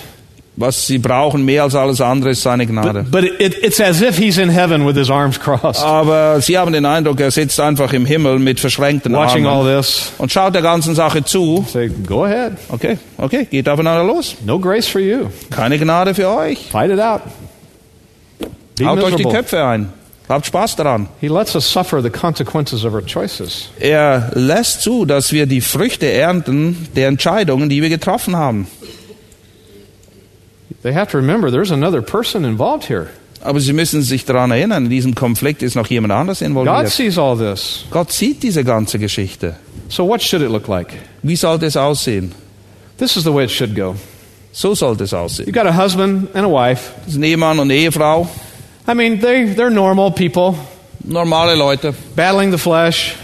Was 0.58 0.86
sie 0.86 0.96
brauchen 0.98 1.44
mehr 1.44 1.64
als 1.64 1.74
alles 1.74 2.00
andere 2.00 2.30
ist 2.30 2.40
seine 2.40 2.66
Gnade. 2.66 3.02
But, 3.10 3.10
but 3.10 3.40
it, 3.40 3.62
it's 3.62 3.78
as 3.78 4.00
if 4.00 4.16
he's 4.16 4.38
in 4.38 4.48
heaven 4.48 4.86
with 4.86 4.96
his 4.96 5.10
arms 5.10 5.38
crossed, 5.38 5.82
Aber 5.84 6.40
sie 6.40 6.56
haben 6.56 6.72
den 6.72 6.86
Eindruck, 6.86 7.20
er 7.20 7.30
sitzt 7.30 7.60
einfach 7.60 7.92
im 7.92 8.06
Himmel 8.06 8.38
mit 8.38 8.58
verschränkten 8.58 9.12
watching 9.12 9.44
all 9.46 9.58
Armen 9.58 9.82
this. 9.82 10.12
und 10.16 10.32
schaut 10.32 10.54
der 10.54 10.62
ganzen 10.62 10.94
Sache 10.94 11.22
zu. 11.22 11.66
Say, 11.70 11.90
go 12.06 12.24
ahead. 12.24 12.52
Okay, 12.70 12.96
okay, 13.18 13.44
geht 13.50 13.68
aufeinander 13.68 14.04
los. 14.04 14.36
No 14.46 14.58
grace 14.58 14.88
for 14.88 15.00
you. 15.00 15.26
Keine 15.50 15.78
Gnade 15.78 16.14
für 16.14 16.28
euch. 16.28 16.58
Fight 16.70 16.90
it 16.90 17.00
out. 17.00 17.20
Be 18.78 18.86
Haut 18.86 18.98
euch 19.02 19.14
die 19.16 19.24
miserable. 19.24 19.32
Köpfe 19.32 19.64
ein. 19.64 19.92
Habt 20.28 20.46
Spaß 20.46 20.74
daran. 20.76 21.08
He 21.20 21.28
lets 21.28 21.54
us 21.54 21.70
suffer 21.70 22.02
the 22.02 22.10
consequences 22.10 22.84
of 22.84 22.94
our 22.94 23.04
choices. 23.04 23.68
Er 23.78 24.30
lässt 24.34 24.82
zu, 24.82 25.04
dass 25.04 25.32
wir 25.32 25.46
die 25.46 25.60
Früchte 25.60 26.10
ernten 26.10 26.88
der 26.96 27.08
Entscheidungen, 27.08 27.68
die 27.68 27.80
wir 27.80 27.90
getroffen 27.90 28.36
haben. 28.36 28.66
They 30.82 30.92
have 30.94 31.10
to 31.12 31.18
remember 31.18 31.50
there's 31.50 31.70
another 31.72 32.02
person 32.02 32.44
involved 32.44 32.88
here. 32.88 33.08
Aber 33.42 33.60
sie 33.60 33.72
müssen 33.72 34.02
sich 34.02 34.24
daran 34.24 34.50
erinnern, 34.50 34.84
in 34.84 34.90
diesem 34.90 35.14
Konflikt 35.14 35.62
ist 35.62 35.74
noch 35.76 35.86
jemand 35.88 36.12
anders 36.12 36.40
involviert. 36.42 36.84
God 36.84 36.88
sees 36.88 37.18
all 37.18 37.36
this. 37.36 37.84
Gott 37.90 38.10
sieht 38.12 38.42
diese 38.42 38.64
ganze 38.64 38.98
Geschichte. 38.98 39.56
So 39.88 40.06
what 40.08 40.22
should 40.22 40.42
it 40.42 40.50
look 40.50 40.66
like? 40.68 40.88
Wie 41.22 41.36
sollte 41.36 41.66
es 41.66 41.76
aussehen? 41.76 42.32
This 42.98 43.16
is 43.16 43.24
the 43.24 43.32
way 43.32 43.44
it 43.44 43.50
should 43.50 43.74
go. 43.76 43.94
So 44.52 44.74
sollte 44.74 45.04
es 45.04 45.12
You 45.12 45.18
aussehen. 45.18 45.52
got 45.52 45.66
a 45.66 45.72
husband 45.76 46.28
and 46.34 46.46
a 46.46 46.50
wife. 46.50 46.92
Das 47.04 47.12
ist 47.14 47.18
ein 47.18 47.22
Ehemann 47.24 47.58
und 47.58 47.70
eine 47.70 47.74
Ehefrau, 47.74 48.28
I 48.88 48.94
mean, 48.94 49.20
they, 49.20 49.44
they're 49.54 49.70
normal 49.70 50.10
people 50.12 50.54
normale 51.04 51.54
Leute, 51.56 51.94
battling 52.14 52.50
the 52.52 52.58
flesh, 52.58 53.14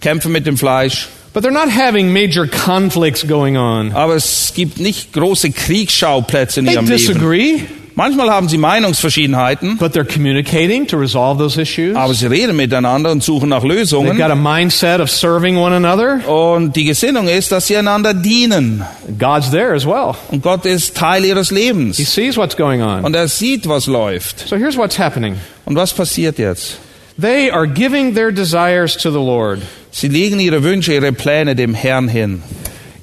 kämpfen 0.00 0.32
mit 0.32 0.46
dem 0.46 0.56
Fleisch. 0.56 1.08
But 1.32 1.42
they're 1.42 1.50
not 1.50 1.70
having 1.70 2.12
major 2.12 2.46
conflicts 2.46 3.26
going 3.26 3.56
on. 3.56 3.92
Aber 3.92 4.14
es 4.16 4.52
gibt 4.54 4.78
nicht 4.78 5.12
große 5.14 5.50
Kriegsschauplätze 5.50 6.60
in 6.60 6.66
They 6.66 6.74
ihrem 6.74 6.86
Leben. 6.86 6.98
disagree, 6.98 7.60
Manchmal 7.94 8.30
haben 8.30 8.48
sie 8.48 8.56
Meinungsverschiedenheiten, 8.56 9.76
but 9.76 9.92
they're 9.94 10.04
communicating 10.10 10.86
to 10.86 10.96
resolve 10.96 11.38
those 11.38 11.60
issues. 11.60 11.94
aber 11.94 12.14
sie 12.14 12.26
reden 12.26 12.56
miteinander 12.56 13.10
und 13.12 13.22
suchen 13.22 13.50
nach 13.50 13.62
They've 13.62 13.68
Lösungen. 13.80 14.16
got 14.16 14.30
a 14.30 14.34
mindset 14.34 14.98
of 15.00 15.10
serving 15.10 15.58
one 15.58 15.74
another. 15.74 16.26
Und 16.26 16.74
die 16.74 16.84
Gesinnung 16.84 17.28
ist, 17.28 17.52
dass 17.52 17.66
sie 17.66 17.76
einander 17.76 18.14
dienen. 18.14 18.82
God's 19.18 19.50
there 19.50 19.74
as 19.74 19.84
well. 19.86 20.14
Und 20.30 20.42
Gott 20.42 20.64
ist 20.64 20.96
Teil 20.96 21.24
ihres 21.26 21.50
He 21.50 21.54
Lebens. 21.56 21.96
sees 21.98 22.36
what's 22.38 22.56
going 22.56 22.80
on. 22.82 23.04
Und 23.04 23.14
er 23.14 23.28
sieht, 23.28 23.68
was 23.68 23.86
läuft. 23.86 24.48
So 24.48 24.56
here's 24.56 24.78
what's 24.78 24.98
happening. 24.98 25.36
Und 25.66 25.76
was 25.76 25.92
passiert 25.92 26.38
jetzt? 26.38 26.78
They 27.20 27.50
are 27.50 27.66
giving 27.68 28.14
their 28.14 28.32
desires 28.32 28.96
to 28.96 29.10
the 29.10 29.18
Lord. 29.18 29.60
Sie 29.92 30.08
legen 30.08 30.40
ihre 30.40 30.64
Wünsche, 30.64 30.94
ihre 30.94 31.12
Pläne 31.12 31.54
dem 31.54 31.74
Herrn 31.74 32.08
hin. 32.08 32.42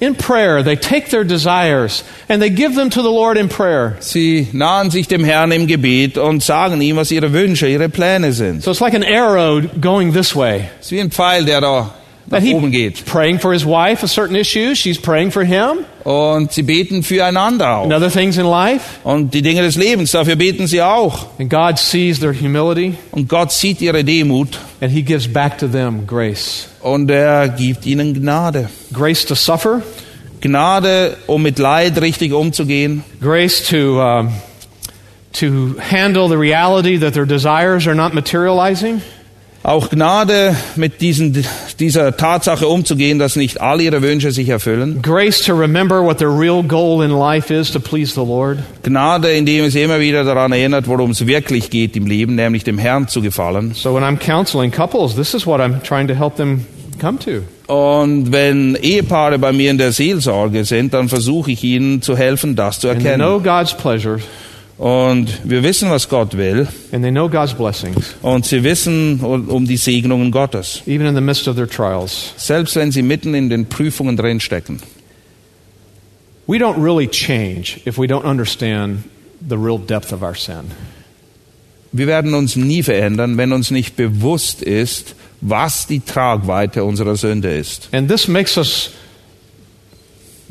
In 0.00 0.14
prayer, 0.14 0.62
they 0.62 0.76
take 0.76 1.10
their 1.10 1.24
desires 1.24 2.02
and 2.28 2.40
they 2.40 2.48
give 2.48 2.74
them 2.74 2.88
to 2.88 3.02
the 3.02 3.10
Lord 3.10 3.36
in 3.36 3.48
prayer. 3.48 3.96
Sie 4.00 4.48
nahen 4.52 4.90
sich 4.90 5.08
dem 5.08 5.22
Herrn 5.22 5.52
im 5.52 5.66
Gebet 5.66 6.16
und 6.16 6.42
sagen 6.42 6.80
ihm, 6.80 6.96
was 6.96 7.10
ihre 7.10 7.32
Wünsche, 7.32 7.68
ihre 7.68 7.90
Pläne 7.90 8.32
sind. 8.32 8.62
So 8.62 8.70
it's 8.70 8.80
like 8.80 8.94
an 8.94 9.04
arrow 9.04 9.62
going 9.80 10.12
this 10.12 10.34
way. 10.34 10.70
Es 10.80 10.86
ist 10.86 10.92
wie 10.92 11.00
ein 11.00 11.10
Pfeil, 11.10 11.44
der 11.44 11.60
da 11.60 11.94
nach 12.26 12.38
That 12.38 12.42
he- 12.46 12.54
oben 12.54 12.70
geht. 12.70 13.04
praying 13.06 13.38
for 13.40 13.52
his 13.52 13.64
wife 13.64 14.04
a 14.04 14.08
certain 14.08 14.36
issue, 14.36 14.74
she's 14.74 14.98
praying 14.98 15.30
for 15.32 15.42
him, 15.44 15.84
Und 16.04 16.52
sie 16.52 16.62
beten 16.62 17.02
füreinander 17.02 17.66
and 17.82 17.92
auch. 17.92 17.96
other 17.96 18.10
things 18.10 18.36
in 18.38 18.46
life. 18.46 18.98
Und 19.04 19.34
die 19.34 19.42
Dinge 19.42 19.62
des 19.62 19.76
Lebens, 19.76 20.12
dafür 20.12 20.36
beten 20.36 20.66
sie 20.66 20.80
auch. 20.82 21.26
And 21.38 21.50
God 21.50 21.78
sees 21.78 22.20
their 22.20 22.32
humility 22.32 22.94
Und 23.10 23.28
Gott 23.28 23.52
sieht 23.52 23.80
ihre 23.80 24.04
Demut 24.04 24.58
and 24.80 24.92
he 24.92 25.02
gives 25.02 25.26
back 25.26 25.58
to 25.58 25.66
them 25.68 26.06
grace. 26.06 26.68
und 26.82 27.10
er 27.10 27.48
gibt 27.48 27.84
ihnen 27.86 28.14
Gnade. 28.14 28.68
Grace 28.92 29.24
to 29.26 29.34
suffer, 29.34 29.82
Gnade, 30.40 31.16
um 31.26 31.42
mit 31.42 31.58
Leid 31.58 32.00
richtig 32.00 32.32
umzugehen. 32.32 33.04
grace 33.20 33.62
to 33.68 34.00
um, 34.00 34.30
to 35.32 35.76
handle 35.80 36.28
the 36.28 36.36
reality 36.36 36.96
that 36.98 37.12
their 37.14 37.26
desires 37.26 37.86
are 37.86 37.94
not 37.94 38.14
materializing, 38.14 39.00
Auch 39.62 39.90
Gnade, 39.90 40.56
mit 40.76 41.02
diesen, 41.02 41.44
dieser 41.78 42.16
Tatsache 42.16 42.66
umzugehen, 42.66 43.18
dass 43.18 43.36
nicht 43.36 43.60
all 43.60 43.82
ihre 43.82 44.00
Wünsche 44.00 44.32
sich 44.32 44.48
erfüllen. 44.48 45.02
grace 45.02 45.42
to 45.42 45.52
remember 45.52 46.02
what 46.02 46.16
their 46.16 46.30
real 46.30 46.62
goal 46.62 47.04
in 47.04 47.10
life 47.10 47.52
is 47.52 47.70
to 47.70 47.78
please 47.78 48.14
the 48.14 48.26
Lord, 48.26 48.60
Gnade, 48.82 49.30
indem 49.30 49.66
es 49.66 49.74
immer 49.74 50.00
wieder 50.00 50.24
daran 50.24 50.52
erinnert, 50.52 50.88
worum 50.88 51.10
es 51.10 51.26
wirklich 51.26 51.68
geht 51.68 51.94
im 51.94 52.06
Leben, 52.06 52.36
nämlich 52.36 52.64
dem 52.64 52.78
Herrn 52.78 53.06
zu 53.06 53.20
gefallen. 53.20 53.72
So 53.74 53.94
when 53.94 54.02
I'm 54.02 54.16
counseling 54.18 54.70
couples, 54.70 55.14
this 55.14 55.34
is 55.34 55.46
what 55.46 55.60
I'm 55.60 55.82
trying 55.82 56.08
to 56.08 56.14
help 56.14 56.36
them 56.36 56.64
come 56.98 57.18
to. 57.18 57.42
Und 57.70 58.32
wenn 58.32 58.76
Ehepaare 58.76 59.38
bei 59.38 59.52
mir 59.52 59.70
in 59.70 59.78
der 59.78 59.92
Seelsorge 59.92 60.64
sind, 60.64 60.94
dann 60.94 61.10
versuche 61.10 61.52
ich 61.52 61.62
ihnen 61.62 62.00
zu 62.00 62.16
helfen, 62.16 62.56
das 62.56 62.80
zu 62.80 62.88
And 62.88 63.02
they 63.02 63.14
know 63.14 63.36
erkennen. 63.36 63.58
God's 63.58 63.74
pleasure 63.74 64.20
Und 64.80 65.42
wir 65.44 65.62
wissen, 65.62 65.90
was 65.90 66.08
Gott 66.08 66.38
will. 66.38 66.66
and 66.90 67.02
they 67.04 67.10
know 67.10 67.28
God's 67.28 67.52
blessings, 67.52 68.14
Und 68.22 68.46
sie 68.46 68.64
wissen 68.64 69.20
um 69.20 69.66
die 69.66 69.76
Segnungen 69.76 70.30
Gottes. 70.30 70.82
Selbst 70.86 72.76
wenn 72.76 72.90
sie 72.90 73.02
mitten 73.02 73.34
in 73.34 73.50
den 73.50 73.66
Prüfungen 73.66 74.16
drinstecken. 74.16 74.80
We 76.46 76.56
don't 76.56 76.82
really 76.82 77.06
change 77.06 77.82
if 77.84 77.98
we 77.98 78.06
don't 78.06 78.24
understand 78.24 79.04
the 79.46 79.58
real 79.58 79.78
depth 79.78 80.14
of 80.14 80.22
our 80.22 80.34
sin. 80.34 80.70
Wir 81.92 82.06
werden 82.06 82.32
uns 82.32 82.56
nie 82.56 82.82
verändern, 82.82 83.36
wenn 83.36 83.52
uns 83.52 83.70
nicht 83.70 83.96
bewusst 83.96 84.62
ist, 84.62 85.14
was 85.42 85.86
die 85.88 86.00
Tragweite 86.00 86.84
unserer 86.84 87.16
Sünde 87.16 87.54
ist. 87.54 87.90
And 87.92 88.08
this 88.08 88.28
makes 88.28 88.56
us 88.56 88.92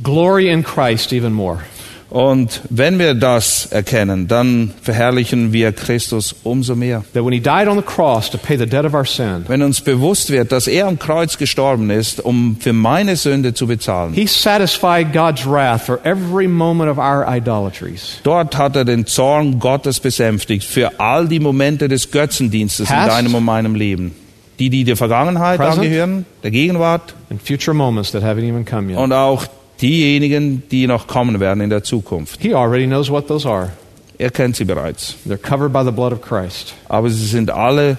glory 0.04 0.52
in 0.52 0.63
Christ 0.63 1.13
even 1.13 1.34
more. 1.34 1.63
Und 2.10 2.62
wenn 2.69 2.98
wir 2.98 3.13
das 3.13 3.67
erkennen, 3.67 4.28
dann 4.28 4.72
verherrlichen 4.82 5.54
wir 5.54 5.72
Christus 5.74 6.36
umso 6.43 6.76
mehr. 6.76 7.04
That 7.13 7.24
when 7.24 7.34
he 7.34 7.39
died 7.39 7.67
on 7.67 7.78
the 7.78 7.84
cross 7.84 8.30
to 8.32 8.38
pay 8.39 8.58
the 8.58 8.65
debt 8.65 8.84
of 8.84 8.95
our 8.95 9.06
sin, 9.06 9.45
Wenn 9.48 9.62
uns 9.62 9.80
bewusst 9.82 10.32
wird, 10.32 10.52
dass 10.52 10.67
er 10.67 10.88
am 10.88 10.98
Kreuz 10.98 11.38
gestorben 11.38 11.91
ist, 11.91 12.19
um 12.19 12.58
für 12.60 12.74
meine 12.74 13.15
Sünde 13.15 13.54
zu 13.54 13.67
bezahlen, 13.67 14.13
he 14.13 14.26
satisfied 14.26 15.13
God's 15.13 15.45
wrath 15.45 15.82
for 15.84 16.00
every 16.04 16.48
moment 16.48 16.89
of 16.89 16.98
our 16.98 17.26
idolatries. 17.28 18.17
dort 18.24 18.58
hat 18.58 18.76
er 18.76 18.86
den 18.86 19.06
Zorn 19.06 19.60
Gottes 19.60 20.00
besänftigt 20.00 20.63
für 20.63 21.00
all 21.00 21.28
die 21.28 21.39
Momente 21.39 21.88
des 21.88 22.10
Götzendienstes 22.10 22.89
in 22.89 22.95
Past. 22.95 23.10
deinem 23.12 23.36
und 23.36 23.45
meinem 23.45 23.76
Leben. 23.76 24.15
Die, 24.58 24.69
die 24.69 24.84
der 24.84 24.98
Vergangenheit 24.98 25.58
Present. 25.58 25.78
angehören, 25.86 26.26
der 26.43 26.52
Gegenwart 26.52 27.13
And 27.30 27.39
future 27.41 27.74
moments 27.76 28.12
that 28.12 28.24
haven't 28.24 28.43
even 28.50 28.65
come 28.65 28.91
yet. 28.91 28.98
und 29.00 29.13
auch 29.13 29.45
diejenigen, 29.82 30.63
die 30.72 30.88
noch 30.88 31.08
kommen 31.08 31.39
werden 31.39 31.62
in 31.62 31.70
der 31.70 31.84
Zukunft. 31.84 32.42
He 32.42 32.54
already 32.54 32.86
knows 32.86 33.10
what 33.10 33.28
those 33.28 33.48
are. 33.48 33.72
Er 34.18 34.30
kennt 34.32 34.56
sie 34.58 34.65
bereits. 34.65 35.15
They're 35.28 35.38
covered 35.38 35.72
by 35.72 35.84
the 35.84 35.92
blood 35.92 36.12
of 36.12 36.22
Christ. 36.22 36.74
Aber 36.89 37.10
sie 37.10 37.26
sind 37.26 37.50
alle 37.52 37.98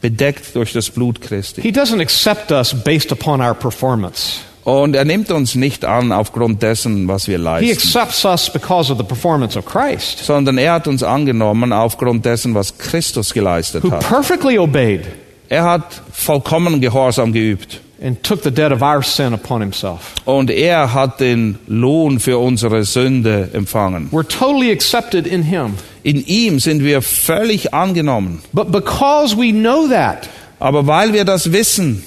bedeckt 0.00 0.54
durch 0.54 0.72
das 0.72 0.88
Blut 0.90 1.20
Christi. 1.20 1.60
He 1.60 1.70
doesn't 1.70 2.00
accept 2.00 2.50
us 2.52 2.72
based 2.74 3.12
upon 3.12 3.40
our 3.40 3.54
performance. 3.54 4.38
Und 4.64 4.94
er 4.94 5.04
nimmt 5.06 5.30
uns 5.30 5.54
nicht 5.54 5.84
an 5.86 6.12
aufgrund 6.12 6.62
dessen, 6.62 7.08
was 7.08 7.26
wir 7.26 7.38
He 7.38 7.42
leisten, 7.42 7.70
accepts 7.98 8.24
us 8.24 8.50
because 8.52 8.92
of 8.92 8.98
the 8.98 9.04
performance 9.04 9.58
of 9.58 9.64
Christ, 9.64 10.18
sondern 10.24 10.58
er 10.58 10.72
hat 10.74 10.86
uns 10.86 11.02
angenommen 11.02 11.72
aufgrund 11.72 12.24
dessen, 12.26 12.54
was 12.54 12.76
Christus 12.76 13.32
geleistet 13.32 13.82
who 13.82 13.90
hat. 13.90 14.00
perfectly 14.06 14.58
obeyed 14.58 15.02
Er 15.50 15.64
hat 15.64 16.02
vollkommen 16.12 16.80
Gehorsam 16.82 17.32
geübt. 17.32 17.80
And 18.00 18.22
took 18.22 18.42
the 18.42 18.50
debt 18.50 18.72
of 18.72 18.82
our 18.82 19.02
sin 19.02 19.32
upon 19.32 19.60
himself. 19.60 20.14
Und 20.24 20.50
er 20.50 20.94
hat 20.94 21.20
den 21.20 21.58
Lohn 21.66 22.20
für 22.20 22.38
unsere 22.38 22.84
Sünde 22.84 23.50
empfangen. 23.52 24.10
We're 24.10 24.26
totally 24.26 24.70
accepted 24.70 25.26
in 25.26 25.42
him. 25.42 25.74
In 26.02 26.24
ihm 26.26 26.60
sind 26.60 26.82
wir 26.84 27.02
völlig 27.02 27.74
angenommen. 27.74 28.42
But 28.52 28.70
because 28.70 29.36
we 29.36 29.52
know 29.52 29.88
that, 29.88 30.28
Aber 30.60 30.86
weil 30.86 31.12
wir 31.12 31.24
das 31.24 31.52
wissen, 31.52 32.04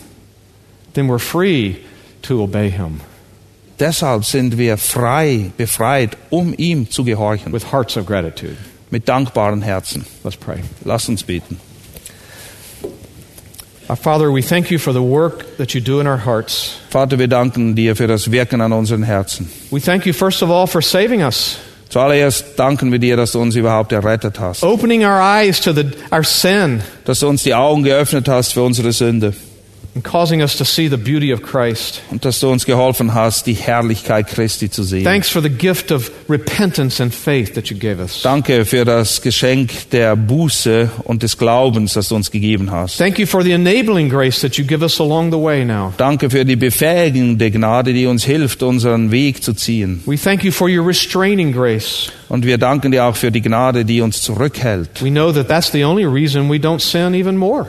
then 0.93 1.07
we're 1.09 1.19
free 1.19 1.75
to 2.21 2.43
obey 2.43 2.69
him 2.69 3.01
deshalb 3.81 4.23
sind 4.25 4.57
wir 4.57 4.77
frei, 4.77 5.51
befreit, 5.57 6.15
um 6.29 6.53
ihm 6.57 6.89
zu 6.89 7.03
gehorchen. 7.03 7.51
with 7.51 7.71
hearts 7.71 7.97
of 7.97 8.05
gratitude. 8.05 8.55
Mit 8.91 9.07
dankbaren 9.07 9.61
Herzen. 9.61 10.05
Let's 10.23 10.37
pray. 10.37 10.59
Lass 10.85 11.09
uns 11.09 11.23
beten. 11.23 11.59
Our 12.83 12.85
Father, 12.85 12.85
we 12.85 12.89
thank 12.89 12.89
you 12.91 12.93
for 12.93 13.80
the 13.80 13.80
work 13.80 13.80
that 13.80 13.80
you 13.80 13.80
do 13.80 13.80
in 13.80 13.80
our 13.80 13.80
hearts. 13.80 13.80
Vater, 16.89 17.19
wir 17.19 17.27
danken 17.27 17.75
dir 17.75 17.95
für 17.95 18.07
das 18.07 18.31
Wirken 18.31 18.61
an 18.61 18.71
unseren 18.71 19.03
Herzen. 19.03 19.49
We 19.69 19.81
thank 19.81 20.05
you, 20.05 20.13
first 20.13 20.41
of 20.41 20.49
all, 20.49 20.65
for 20.67 20.81
saving 20.81 21.21
us, 21.23 21.57
Zuallererst 21.89 22.57
danken 22.57 22.89
wir 22.89 22.99
dir, 22.99 23.17
dass 23.17 23.33
du 23.33 23.41
uns 23.41 23.53
überhaupt 23.55 23.91
errettet 23.91 24.39
hast. 24.39 24.63
opening 24.63 25.03
our 25.03 25.19
eyes 25.19 25.59
to 25.59 25.73
the, 25.73 25.83
our 26.09 26.23
sin, 26.23 26.81
Dass 27.03 27.19
du 27.19 27.27
uns 27.27 27.43
die 27.43 27.53
Augen 27.53 27.83
geöffnet 27.83 28.29
hast 28.29 28.53
für 28.53 28.61
unsere 28.63 28.93
Sünde. 28.93 29.33
And 29.93 30.03
causing 30.03 30.41
us 30.41 30.55
to 30.57 30.63
see 30.63 30.89
the 30.89 30.97
beauty 30.97 31.33
of 31.33 31.41
Christ. 31.41 32.01
Und 32.11 32.23
dass 32.23 32.39
du 32.39 32.49
uns 32.49 32.65
geholfen 32.65 33.13
hast, 33.13 33.45
die 33.45 33.53
Herrlichkeit 33.53 34.27
Christi 34.27 34.69
zu 34.69 34.83
sehen. 34.83 35.03
Thanks 35.03 35.29
for 35.29 35.41
the 35.41 35.49
gift 35.49 35.91
of 35.91 36.11
repentance 36.29 37.01
and 37.01 37.13
faith 37.13 37.53
that 37.55 37.67
you 37.69 37.77
gave 37.77 37.99
us. 37.99 38.21
Danke 38.21 38.65
für 38.65 38.85
das 38.85 39.21
Geschenk 39.21 39.89
der 39.91 40.15
Buße 40.15 40.89
und 41.03 41.23
des 41.23 41.37
Glaubens, 41.37 41.93
das 41.93 42.09
du 42.09 42.15
uns 42.15 42.31
gegeben 42.31 42.71
hast. 42.71 42.97
Thank 42.97 43.19
you 43.19 43.25
for 43.25 43.43
the 43.43 43.51
enabling 43.51 44.09
grace 44.09 44.39
that 44.41 44.55
you 44.55 44.65
give 44.65 44.81
us 44.81 44.99
along 45.01 45.31
the 45.31 45.39
way 45.39 45.65
now. 45.65 45.93
Danke 45.97 46.29
für 46.29 46.45
die 46.45 46.55
befähigende 46.55 47.51
Gnade, 47.51 47.93
die 47.93 48.05
uns 48.05 48.23
hilft, 48.23 48.63
unseren 48.63 49.11
Weg 49.11 49.43
zu 49.43 49.53
ziehen. 49.53 50.01
We 50.05 50.17
thank 50.17 50.43
you 50.43 50.51
for 50.51 50.69
your 50.69 50.85
restraining 50.87 51.51
grace. 51.51 52.11
Und 52.31 52.45
wir 52.45 52.57
danken 52.57 52.93
dir 52.93 53.03
auch 53.03 53.17
für 53.17 53.29
die 53.29 53.41
Gnade, 53.41 53.83
die 53.83 53.99
uns 53.99 54.21
zurückhält. 54.21 55.03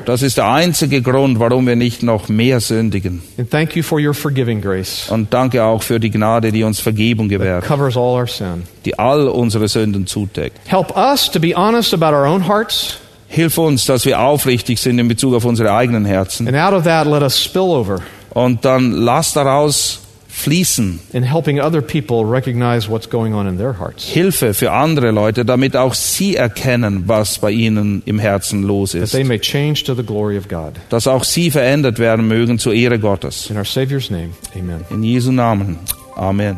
Das 0.04 0.22
ist 0.22 0.36
der 0.36 0.46
einzige 0.46 1.02
Grund, 1.02 1.40
warum 1.40 1.66
wir 1.66 1.74
nicht 1.74 2.04
noch 2.04 2.28
mehr 2.28 2.60
sündigen. 2.60 3.22
And 3.36 3.50
thank 3.50 3.74
you 3.74 3.82
for 3.82 3.98
your 3.98 4.14
forgiving 4.14 4.60
grace 4.60 5.08
Und 5.10 5.34
danke 5.34 5.64
auch 5.64 5.82
für 5.82 5.98
die 5.98 6.12
Gnade, 6.12 6.52
die 6.52 6.62
uns 6.62 6.78
Vergebung 6.78 7.28
gewährt, 7.28 7.64
die 8.84 8.96
all 8.96 9.26
unsere 9.26 9.66
Sünden 9.66 10.06
zudeckt. 10.06 10.60
Help 10.66 10.96
us 10.96 11.28
to 11.28 11.40
be 11.40 11.56
honest 11.56 11.92
about 11.92 12.14
our 12.16 12.28
own 12.28 12.46
hearts, 12.46 12.98
Hilf 13.26 13.58
uns, 13.58 13.86
dass 13.86 14.04
wir 14.04 14.20
aufrichtig 14.20 14.78
sind 14.78 14.96
in 15.00 15.08
Bezug 15.08 15.34
auf 15.34 15.44
unsere 15.44 15.72
eigenen 15.72 16.04
Herzen. 16.04 16.46
and 16.46 16.56
out 16.56 16.72
of 16.72 16.84
that, 16.84 17.08
let 17.08 17.22
us 17.22 17.42
spill 17.42 17.62
over 17.62 17.98
Und 18.30 18.64
dann 18.64 18.92
lass 18.92 19.32
daraus 19.32 20.01
fließen 20.34 20.98
in 21.12 21.22
helping 21.22 21.60
other 21.60 21.82
people 21.82 22.24
recognize 22.24 22.88
what's 22.88 23.08
going 23.08 23.34
on 23.34 23.46
in 23.46 23.58
their 23.58 23.78
hearts. 23.78 24.04
Hilfe 24.04 24.54
für 24.54 24.72
andere 24.72 25.10
Leute, 25.10 25.44
damit 25.44 25.76
auch 25.76 25.92
sie 25.94 26.36
erkennen, 26.36 27.04
was 27.06 27.38
bei 27.38 27.50
ihnen 27.50 28.02
im 28.06 28.18
Herzen 28.18 28.62
los 28.62 28.92
That 28.92 29.02
ist. 29.02 29.12
they 29.12 29.24
may 29.24 29.38
change 29.38 29.84
to 29.84 29.94
the 29.94 30.02
glory 30.02 30.38
of 30.38 30.48
God. 30.48 30.72
Dass 30.88 31.06
auch 31.06 31.24
sie 31.24 31.50
verändert 31.50 31.98
werden 31.98 32.26
mögen 32.28 32.58
zur 32.58 32.72
Ehre 32.72 32.98
Gottes. 32.98 33.50
In 33.50 33.56
our 33.58 33.64
Savior's 33.66 34.10
name, 34.10 34.30
amen. 34.58 34.84
In 34.90 35.02
Jesu 35.04 35.30
Namen. 35.32 35.78
Amen. 36.16 36.56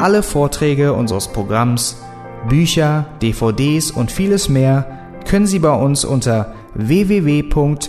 Alle 0.00 0.22
Vorträge 0.22 0.92
unseres 0.92 1.28
Programms, 1.28 1.96
Bücher, 2.48 3.06
DVDs 3.22 3.90
und 3.92 4.10
vieles 4.10 4.48
mehr 4.48 4.86
können 5.26 5.46
Sie 5.46 5.60
bei 5.60 5.72
uns 5.72 6.04
unter 6.04 6.54
www.ewg- 6.74 7.88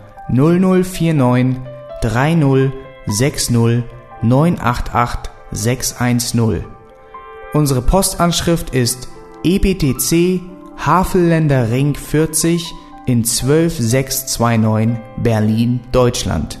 0049 0.33 1.57
30 2.01 2.71
60 3.07 3.83
988 4.21 5.31
610. 5.51 6.65
Unsere 7.53 7.81
Postanschrift 7.81 8.69
ist 8.73 9.09
EBTC 9.43 10.39
Havelländer 10.77 11.69
Ring 11.69 11.95
40 11.95 12.63
in 13.07 13.25
12629 13.25 14.97
Berlin, 15.17 15.81
Deutschland. 15.91 16.60